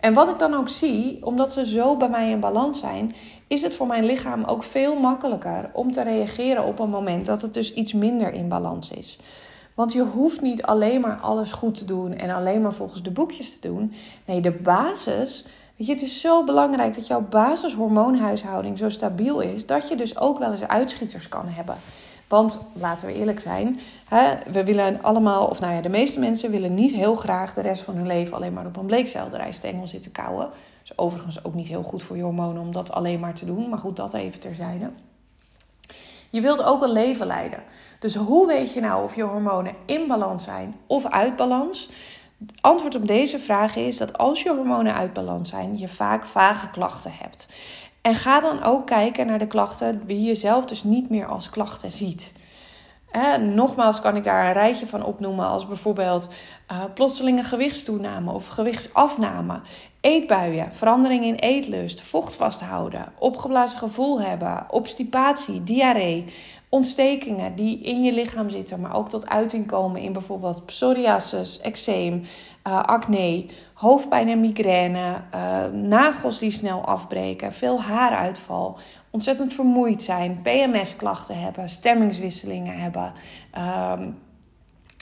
En 0.00 0.14
wat 0.14 0.28
ik 0.28 0.38
dan 0.38 0.54
ook 0.54 0.68
zie, 0.68 1.26
omdat 1.26 1.52
ze 1.52 1.66
zo 1.66 1.96
bij 1.96 2.08
mij 2.08 2.30
in 2.30 2.40
balans 2.40 2.78
zijn, 2.78 3.14
is 3.46 3.62
het 3.62 3.74
voor 3.74 3.86
mijn 3.86 4.04
lichaam 4.04 4.44
ook 4.44 4.62
veel 4.62 4.94
makkelijker 4.94 5.70
om 5.72 5.92
te 5.92 6.02
reageren 6.02 6.64
op 6.64 6.78
een 6.78 6.90
moment 6.90 7.26
dat 7.26 7.42
het 7.42 7.54
dus 7.54 7.74
iets 7.74 7.92
minder 7.92 8.32
in 8.32 8.48
balans 8.48 8.90
is. 8.90 9.18
Want 9.74 9.92
je 9.92 10.02
hoeft 10.02 10.40
niet 10.40 10.62
alleen 10.62 11.00
maar 11.00 11.18
alles 11.20 11.52
goed 11.52 11.74
te 11.74 11.84
doen 11.84 12.14
en 12.14 12.30
alleen 12.30 12.62
maar 12.62 12.72
volgens 12.72 13.02
de 13.02 13.10
boekjes 13.10 13.58
te 13.58 13.68
doen. 13.68 13.92
Nee, 14.24 14.40
de 14.40 14.50
basis. 14.50 15.44
Weet 15.76 15.86
je, 15.86 15.92
het 15.92 16.02
is 16.02 16.20
zo 16.20 16.44
belangrijk 16.44 16.94
dat 16.94 17.06
jouw 17.06 17.20
basishormoonhuishouding 17.20 18.78
zo 18.78 18.88
stabiel 18.88 19.40
is, 19.40 19.66
dat 19.66 19.88
je 19.88 19.96
dus 19.96 20.18
ook 20.18 20.38
wel 20.38 20.52
eens 20.52 20.66
uitschieters 20.66 21.28
kan 21.28 21.46
hebben. 21.46 21.76
Want 22.28 22.60
laten 22.72 23.06
we 23.06 23.14
eerlijk 23.14 23.40
zijn, 23.40 23.80
hè, 24.08 24.34
we 24.50 24.64
willen 24.64 25.02
allemaal, 25.02 25.46
of 25.46 25.60
nou 25.60 25.74
ja, 25.74 25.80
de 25.80 25.88
meeste 25.88 26.20
mensen 26.20 26.50
willen 26.50 26.74
niet 26.74 26.92
heel 26.92 27.14
graag 27.14 27.54
de 27.54 27.60
rest 27.60 27.82
van 27.82 27.94
hun 27.94 28.06
leven 28.06 28.36
alleen 28.36 28.52
maar 28.52 28.66
op 28.66 28.76
een 28.76 28.86
bleekselderijstengel 28.86 29.86
zitten 29.86 30.12
kouwen. 30.12 30.44
Dat 30.44 30.84
is 30.84 30.98
overigens 30.98 31.44
ook 31.44 31.54
niet 31.54 31.68
heel 31.68 31.82
goed 31.82 32.02
voor 32.02 32.16
je 32.16 32.22
hormonen 32.22 32.62
om 32.62 32.72
dat 32.72 32.92
alleen 32.92 33.20
maar 33.20 33.34
te 33.34 33.44
doen, 33.44 33.68
maar 33.68 33.78
goed, 33.78 33.96
dat 33.96 34.14
even 34.14 34.40
terzijde. 34.40 34.90
Je 36.30 36.40
wilt 36.40 36.62
ook 36.62 36.82
een 36.82 36.92
leven 36.92 37.26
leiden. 37.26 37.62
Dus 37.98 38.14
hoe 38.14 38.46
weet 38.46 38.72
je 38.72 38.80
nou 38.80 39.04
of 39.04 39.14
je 39.14 39.22
hormonen 39.22 39.74
in 39.86 40.06
balans 40.06 40.44
zijn 40.44 40.74
of 40.86 41.06
uit 41.06 41.36
balans? 41.36 41.90
Het 42.38 42.52
antwoord 42.60 42.94
op 42.94 43.06
deze 43.06 43.38
vraag 43.38 43.76
is 43.76 43.96
dat 43.96 44.18
als 44.18 44.42
je 44.42 44.54
hormonen 44.54 44.94
uit 44.94 45.12
balans 45.12 45.48
zijn, 45.48 45.78
je 45.78 45.88
vaak 45.88 46.24
vage 46.24 46.70
klachten 46.70 47.12
hebt. 47.18 47.48
En 48.08 48.14
ga 48.14 48.40
dan 48.40 48.62
ook 48.62 48.86
kijken 48.86 49.26
naar 49.26 49.38
de 49.38 49.46
klachten 49.46 50.06
die 50.06 50.22
je 50.22 50.34
zelf 50.34 50.64
dus 50.64 50.84
niet 50.84 51.10
meer 51.10 51.26
als 51.26 51.50
klachten 51.50 51.92
ziet. 51.92 52.32
nogmaals 53.40 54.00
kan 54.00 54.16
ik 54.16 54.24
daar 54.24 54.46
een 54.46 54.52
rijtje 54.52 54.86
van 54.86 55.04
opnoemen 55.04 55.46
als 55.46 55.66
bijvoorbeeld 55.66 56.28
uh, 56.72 56.84
plotselinge 56.94 57.42
gewichtstoename 57.42 58.32
of 58.32 58.48
gewichtsafname. 58.48 59.60
Eetbuien, 60.00 60.72
verandering 60.72 61.24
in 61.24 61.34
eetlust, 61.34 62.02
vocht 62.02 62.36
vasthouden, 62.36 63.12
opgeblazen 63.18 63.78
gevoel 63.78 64.20
hebben, 64.20 64.66
obstipatie, 64.70 65.62
diarree, 65.62 66.24
ontstekingen 66.68 67.54
die 67.54 67.80
in 67.80 68.02
je 68.02 68.12
lichaam 68.12 68.50
zitten, 68.50 68.80
maar 68.80 68.96
ook 68.96 69.08
tot 69.08 69.28
uiting 69.28 69.66
komen 69.66 70.00
in 70.00 70.12
bijvoorbeeld 70.12 70.66
psoriasis, 70.66 71.60
eczeem, 71.60 72.22
uh, 72.66 72.82
acne, 72.82 73.46
hoofdpijn 73.74 74.28
en 74.28 74.40
migraine, 74.40 75.22
uh, 75.34 75.64
nagels 75.72 76.38
die 76.38 76.50
snel 76.50 76.84
afbreken, 76.84 77.52
veel 77.52 77.80
haaruitval, 77.82 78.78
ontzettend 79.10 79.52
vermoeid 79.52 80.02
zijn, 80.02 80.40
PMS-klachten 80.42 81.40
hebben, 81.40 81.68
stemmingswisselingen 81.68 82.78
hebben. 82.78 83.12
Um, 83.98 84.26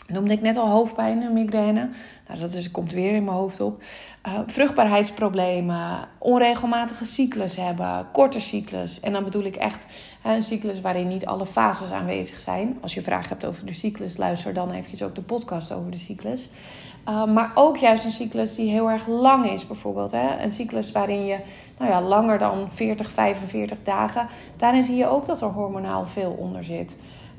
Noemde 0.08 0.32
ik 0.32 0.40
net 0.40 0.56
al 0.56 0.68
hoofdpijn 0.68 1.22
en 1.22 1.32
migraine. 1.32 1.88
Nou, 2.28 2.40
dat 2.40 2.70
komt 2.70 2.92
weer 2.92 3.14
in 3.14 3.24
mijn 3.24 3.36
hoofd 3.36 3.60
op. 3.60 3.82
Uh, 4.28 4.38
vruchtbaarheidsproblemen, 4.46 6.08
onregelmatige 6.18 7.04
cyclus 7.04 7.56
hebben, 7.56 8.06
korte 8.12 8.40
cyclus. 8.40 9.00
En 9.00 9.12
dan 9.12 9.24
bedoel 9.24 9.44
ik 9.44 9.56
echt 9.56 9.86
een 10.22 10.42
cyclus 10.42 10.80
waarin 10.80 11.08
niet 11.08 11.26
alle 11.26 11.46
fases 11.46 11.90
aanwezig 11.90 12.40
zijn. 12.40 12.78
Als 12.80 12.94
je 12.94 13.02
vragen 13.02 13.28
hebt 13.28 13.44
over 13.44 13.66
de 13.66 13.74
cyclus, 13.74 14.16
luister 14.16 14.52
dan 14.52 14.70
eventjes 14.70 15.02
ook 15.02 15.14
de 15.14 15.22
podcast 15.22 15.72
over 15.72 15.90
de 15.90 15.98
cyclus. 15.98 16.48
Uh, 17.08 17.24
maar 17.24 17.50
ook 17.54 17.76
juist 17.76 18.04
een 18.04 18.10
cyclus 18.10 18.54
die 18.54 18.70
heel 18.70 18.90
erg 18.90 19.06
lang 19.06 19.50
is, 19.50 19.66
bijvoorbeeld. 19.66 20.10
Hè? 20.10 20.42
Een 20.42 20.52
cyclus 20.52 20.92
waarin 20.92 21.26
je 21.26 21.38
nou 21.78 21.90
ja, 21.90 22.02
langer 22.02 22.38
dan 22.38 22.70
40, 22.70 23.10
45 23.10 23.78
dagen. 23.82 24.28
Daarin 24.56 24.82
zie 24.82 24.96
je 24.96 25.06
ook 25.06 25.26
dat 25.26 25.40
er 25.40 25.48
hormonaal 25.48 26.06
veel 26.06 26.30
onder 26.30 26.64
zit. 26.64 26.96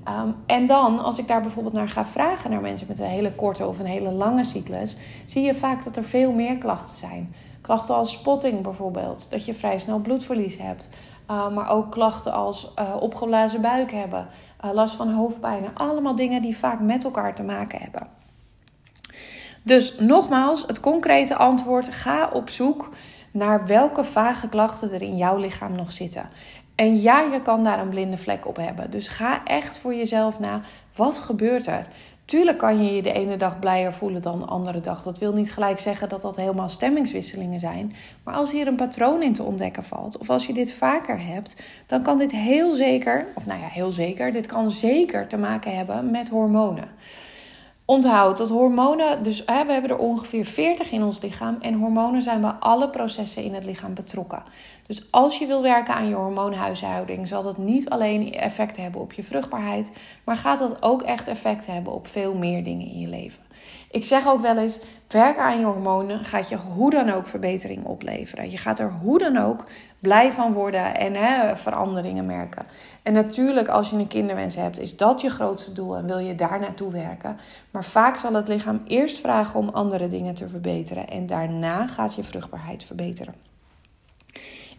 Um, 0.09 0.35
en 0.45 0.67
dan, 0.67 1.03
als 1.03 1.17
ik 1.17 1.27
daar 1.27 1.41
bijvoorbeeld 1.41 1.73
naar 1.73 1.89
ga 1.89 2.05
vragen 2.05 2.49
naar 2.49 2.61
mensen 2.61 2.87
met 2.87 2.99
een 2.99 3.05
hele 3.05 3.31
korte 3.31 3.67
of 3.67 3.79
een 3.79 3.85
hele 3.85 4.11
lange 4.11 4.43
cyclus, 4.43 4.97
zie 5.25 5.43
je 5.43 5.55
vaak 5.55 5.83
dat 5.83 5.95
er 5.95 6.03
veel 6.03 6.31
meer 6.31 6.57
klachten 6.57 6.95
zijn. 6.95 7.33
Klachten 7.61 7.95
als 7.95 8.11
spotting 8.11 8.61
bijvoorbeeld, 8.61 9.31
dat 9.31 9.45
je 9.45 9.53
vrij 9.53 9.79
snel 9.79 9.99
bloedverlies 9.99 10.57
hebt. 10.57 10.89
Uh, 11.31 11.49
maar 11.49 11.69
ook 11.69 11.91
klachten 11.91 12.33
als 12.33 12.73
uh, 12.79 12.95
opgeblazen 12.99 13.61
buik 13.61 13.91
hebben, 13.91 14.27
uh, 14.65 14.71
last 14.73 14.95
van 14.95 15.13
hoofdpijn. 15.13 15.63
Allemaal 15.73 16.15
dingen 16.15 16.41
die 16.41 16.57
vaak 16.57 16.79
met 16.79 17.03
elkaar 17.03 17.35
te 17.35 17.43
maken 17.43 17.79
hebben. 17.79 18.07
Dus 19.63 19.95
nogmaals, 19.99 20.63
het 20.67 20.79
concrete 20.79 21.35
antwoord: 21.35 21.87
ga 21.95 22.29
op 22.33 22.49
zoek 22.49 22.89
naar 23.31 23.65
welke 23.65 24.03
vage 24.03 24.49
klachten 24.49 24.91
er 24.91 25.01
in 25.01 25.17
jouw 25.17 25.37
lichaam 25.37 25.75
nog 25.75 25.91
zitten. 25.91 26.29
En 26.77 27.01
ja, 27.01 27.21
je 27.21 27.41
kan 27.41 27.63
daar 27.63 27.79
een 27.79 27.89
blinde 27.89 28.17
vlek 28.17 28.47
op 28.47 28.55
hebben. 28.55 28.91
Dus 28.91 29.07
ga 29.07 29.43
echt 29.43 29.77
voor 29.77 29.95
jezelf 29.95 30.39
na. 30.39 30.61
Wat 30.95 31.19
gebeurt 31.19 31.67
er? 31.67 31.87
Tuurlijk 32.25 32.57
kan 32.57 32.83
je 32.83 32.95
je 32.95 33.01
de 33.01 33.13
ene 33.13 33.35
dag 33.35 33.59
blijer 33.59 33.93
voelen 33.93 34.21
dan 34.21 34.39
de 34.39 34.45
andere 34.45 34.79
dag. 34.79 35.03
Dat 35.03 35.17
wil 35.17 35.33
niet 35.33 35.51
gelijk 35.51 35.79
zeggen 35.79 36.09
dat 36.09 36.21
dat 36.21 36.35
helemaal 36.35 36.69
stemmingswisselingen 36.69 37.59
zijn. 37.59 37.93
Maar 38.23 38.33
als 38.33 38.51
hier 38.51 38.67
een 38.67 38.75
patroon 38.75 39.21
in 39.21 39.33
te 39.33 39.43
ontdekken 39.43 39.83
valt, 39.83 40.17
of 40.17 40.29
als 40.29 40.47
je 40.47 40.53
dit 40.53 40.73
vaker 40.73 41.25
hebt, 41.25 41.63
dan 41.85 42.01
kan 42.01 42.17
dit 42.17 42.31
heel 42.31 42.75
zeker, 42.75 43.25
of 43.33 43.45
nou 43.45 43.59
ja, 43.59 43.67
heel 43.67 43.91
zeker, 43.91 44.31
dit 44.31 44.45
kan 44.45 44.71
zeker 44.71 45.27
te 45.27 45.37
maken 45.37 45.75
hebben 45.75 46.11
met 46.11 46.29
hormonen. 46.29 46.87
Onthoud 47.89 48.37
dat 48.37 48.49
hormonen, 48.49 49.23
dus 49.23 49.43
hè, 49.45 49.65
we 49.65 49.71
hebben 49.71 49.89
er 49.89 49.97
ongeveer 49.97 50.45
40 50.45 50.91
in 50.91 51.03
ons 51.03 51.21
lichaam. 51.21 51.57
En 51.61 51.73
hormonen 51.73 52.21
zijn 52.21 52.41
bij 52.41 52.51
alle 52.59 52.89
processen 52.89 53.43
in 53.43 53.53
het 53.53 53.65
lichaam 53.65 53.93
betrokken. 53.93 54.43
Dus 54.87 55.11
als 55.11 55.37
je 55.37 55.45
wil 55.45 55.61
werken 55.61 55.93
aan 55.93 56.07
je 56.07 56.15
hormoonhuishouding, 56.15 57.27
zal 57.27 57.43
dat 57.43 57.57
niet 57.57 57.89
alleen 57.89 58.33
effect 58.33 58.77
hebben 58.77 59.01
op 59.01 59.13
je 59.13 59.23
vruchtbaarheid, 59.23 59.91
maar 60.23 60.37
gaat 60.37 60.59
dat 60.59 60.83
ook 60.83 61.01
echt 61.01 61.27
effect 61.27 61.67
hebben 61.67 61.93
op 61.93 62.07
veel 62.07 62.33
meer 62.33 62.63
dingen 62.63 62.87
in 62.87 62.99
je 62.99 63.07
leven. 63.07 63.41
Ik 63.91 64.05
zeg 64.05 64.27
ook 64.27 64.41
wel 64.41 64.57
eens: 64.57 64.79
werken 65.07 65.43
aan 65.43 65.59
je 65.59 65.65
hormonen 65.65 66.25
gaat 66.25 66.49
je 66.49 66.57
hoe 66.57 66.91
dan 66.91 67.09
ook 67.09 67.27
verbetering 67.27 67.85
opleveren. 67.85 68.49
Je 68.51 68.57
gaat 68.57 68.79
er 68.79 68.91
hoe 68.91 69.19
dan 69.19 69.37
ook 69.37 69.63
blij 69.99 70.31
van 70.31 70.53
worden 70.53 70.95
en 70.95 71.13
hè, 71.13 71.57
veranderingen 71.57 72.25
merken. 72.25 72.65
En 73.03 73.13
natuurlijk, 73.13 73.67
als 73.67 73.89
je 73.89 73.95
een 73.95 74.07
kinderwens 74.07 74.55
hebt, 74.55 74.79
is 74.79 74.97
dat 74.97 75.21
je 75.21 75.29
grootste 75.29 75.73
doel 75.73 75.97
en 75.97 76.07
wil 76.07 76.17
je 76.17 76.35
daar 76.35 76.59
naartoe 76.59 76.91
werken. 76.91 77.37
Maar 77.71 77.85
vaak 77.85 78.15
zal 78.15 78.33
het 78.33 78.47
lichaam 78.47 78.81
eerst 78.87 79.19
vragen 79.19 79.59
om 79.59 79.69
andere 79.69 80.07
dingen 80.07 80.33
te 80.33 80.49
verbeteren 80.49 81.07
en 81.07 81.25
daarna 81.25 81.87
gaat 81.87 82.15
je 82.15 82.23
vruchtbaarheid 82.23 82.83
verbeteren. 82.83 83.33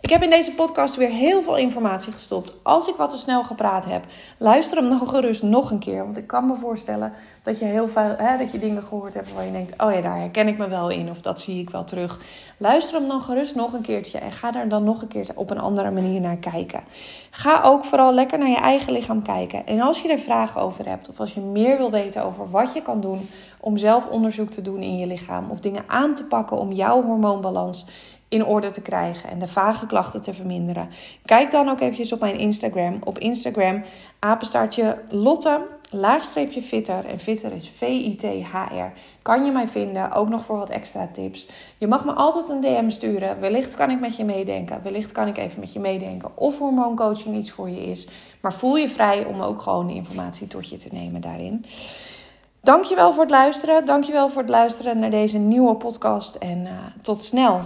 Ik 0.00 0.11
heb 0.11 0.23
in 0.23 0.31
deze 0.31 0.52
podcast 0.52 0.97
weer 0.97 1.11
heel 1.11 1.43
veel 1.43 1.57
informatie 1.57 2.12
gestopt. 2.12 2.55
Als 2.62 2.88
ik 2.88 2.95
wat 2.95 3.11
te 3.11 3.17
snel 3.17 3.45
gepraat 3.45 3.85
heb, 3.85 4.05
luister 4.38 4.78
hem 4.78 4.88
nog 4.88 5.11
gerust 5.11 5.43
nog 5.43 5.71
een 5.71 5.78
keer. 5.78 6.05
Want 6.05 6.17
ik 6.17 6.26
kan 6.26 6.47
me 6.47 6.57
voorstellen 6.57 7.12
dat 7.43 7.59
je 7.59 7.64
heel 7.64 7.88
veel 7.88 8.14
hè, 8.17 8.38
dat 8.38 8.52
je 8.52 8.59
dingen 8.59 8.83
gehoord 8.83 9.14
hebt 9.14 9.33
waar 9.33 9.45
je 9.45 9.52
denkt: 9.52 9.83
oh 9.83 9.93
ja, 9.93 10.00
daar 10.00 10.19
herken 10.19 10.49
ik 10.49 10.59
me 10.59 10.69
wel 10.69 10.88
in 10.88 11.11
of 11.11 11.21
dat 11.21 11.40
zie 11.40 11.61
ik 11.61 11.71
wel 11.71 11.85
terug. 11.85 12.21
Luister 12.57 12.95
hem 12.95 13.09
dan 13.09 13.23
gerust 13.23 13.55
nog 13.55 13.73
een 13.73 13.83
keertje 13.83 14.19
en 14.19 14.33
ga 14.33 14.50
daar 14.50 14.69
dan 14.69 14.85
nog 14.85 15.02
een 15.02 15.09
keer 15.09 15.26
op 15.35 15.50
een 15.50 15.61
andere 15.61 15.90
manier 15.90 16.21
naar 16.21 16.37
kijken. 16.37 16.85
Ga 17.31 17.62
ook 17.62 17.85
vooral 17.85 18.12
lekker 18.12 18.38
naar 18.38 18.50
je 18.50 18.57
eigen 18.57 18.93
lichaam 18.93 19.23
kijken. 19.23 19.67
En 19.67 19.81
als 19.81 20.02
je 20.02 20.09
er 20.09 20.19
vragen 20.19 20.61
over 20.61 20.87
hebt 20.88 21.09
of 21.09 21.21
als 21.21 21.35
je 21.35 21.40
meer 21.40 21.76
wil 21.76 21.90
weten 21.90 22.25
over 22.25 22.50
wat 22.50 22.73
je 22.73 22.83
kan 22.83 23.00
doen 23.00 23.28
om 23.61 23.76
zelf 23.76 24.07
onderzoek 24.07 24.50
te 24.50 24.62
doen 24.62 24.83
in 24.83 24.97
je 24.97 25.07
lichaam 25.07 25.50
of 25.50 25.61
dingen 25.61 25.85
aan 25.87 26.14
te 26.14 26.25
pakken 26.25 26.59
om 26.59 26.73
jouw 26.73 27.02
hormoonbalans 27.02 27.87
in 28.28 28.44
orde 28.44 28.70
te 28.70 28.80
krijgen 28.80 29.30
en 29.30 29.38
de 29.38 29.49
vage 29.49 29.87
klachten 29.87 30.23
te 30.23 30.35
verminderen. 30.35 30.90
Kijk 31.25 31.50
dan 31.50 31.68
ook 31.68 31.80
eventjes 31.80 32.12
op 32.12 32.20
mijn 32.20 32.38
Instagram. 32.38 32.99
Op 33.04 33.18
Instagram 33.18 33.82
apenstaartje 34.18 34.99
Lotte, 35.08 35.66
laagstreepje 35.90 36.62
fitter. 36.62 37.06
En 37.06 37.18
fitter 37.18 37.52
is 37.52 37.68
V-I-T-H-R. 37.68 38.92
Kan 39.23 39.44
je 39.44 39.53
mij 39.53 39.68
vinden, 39.68 40.12
ook 40.12 40.29
nog 40.29 40.44
voor 40.44 40.59
wat 40.59 40.70
extra 40.70 41.09
tips. 41.12 41.48
Je 41.79 41.87
mag 41.87 42.05
me 42.05 42.12
altijd 42.12 42.48
een 42.48 42.61
DM 42.61 42.90
sturen. 42.90 43.40
Wellicht 43.40 43.76
kan 43.76 43.90
ik 43.90 44.00
met 44.00 44.16
je 44.16 44.24
meedenken. 44.24 44.83
Wellicht 44.83 45.12
kan 45.12 45.29
ik 45.29 45.38
even 45.38 45.61
met 45.61 45.72
je 45.72 45.81
meedenken 45.81 46.31
of 46.35 46.59
hormooncoaching 46.59 47.37
iets 47.37 47.50
voor 47.50 47.68
je 47.68 47.83
is. 47.83 48.09
Maar 48.40 48.53
voel 48.53 48.76
je 48.76 48.88
vrij 48.88 49.24
om 49.24 49.40
ook 49.40 49.62
gewoon 49.62 49.90
informatie 49.90 50.46
tot 50.46 50.68
je 50.68 50.76
te 50.76 50.88
nemen 50.92 51.20
daarin. 51.20 51.64
Dankjewel 52.61 53.12
voor 53.12 53.22
het 53.22 53.31
luisteren. 53.31 53.85
Dankjewel 53.85 54.29
voor 54.29 54.42
het 54.42 54.50
luisteren 54.50 54.98
naar 54.98 55.11
deze 55.11 55.38
nieuwe 55.38 55.74
podcast. 55.74 56.35
En 56.35 56.59
uh, 56.59 56.70
tot 57.03 57.22
snel. 57.22 57.61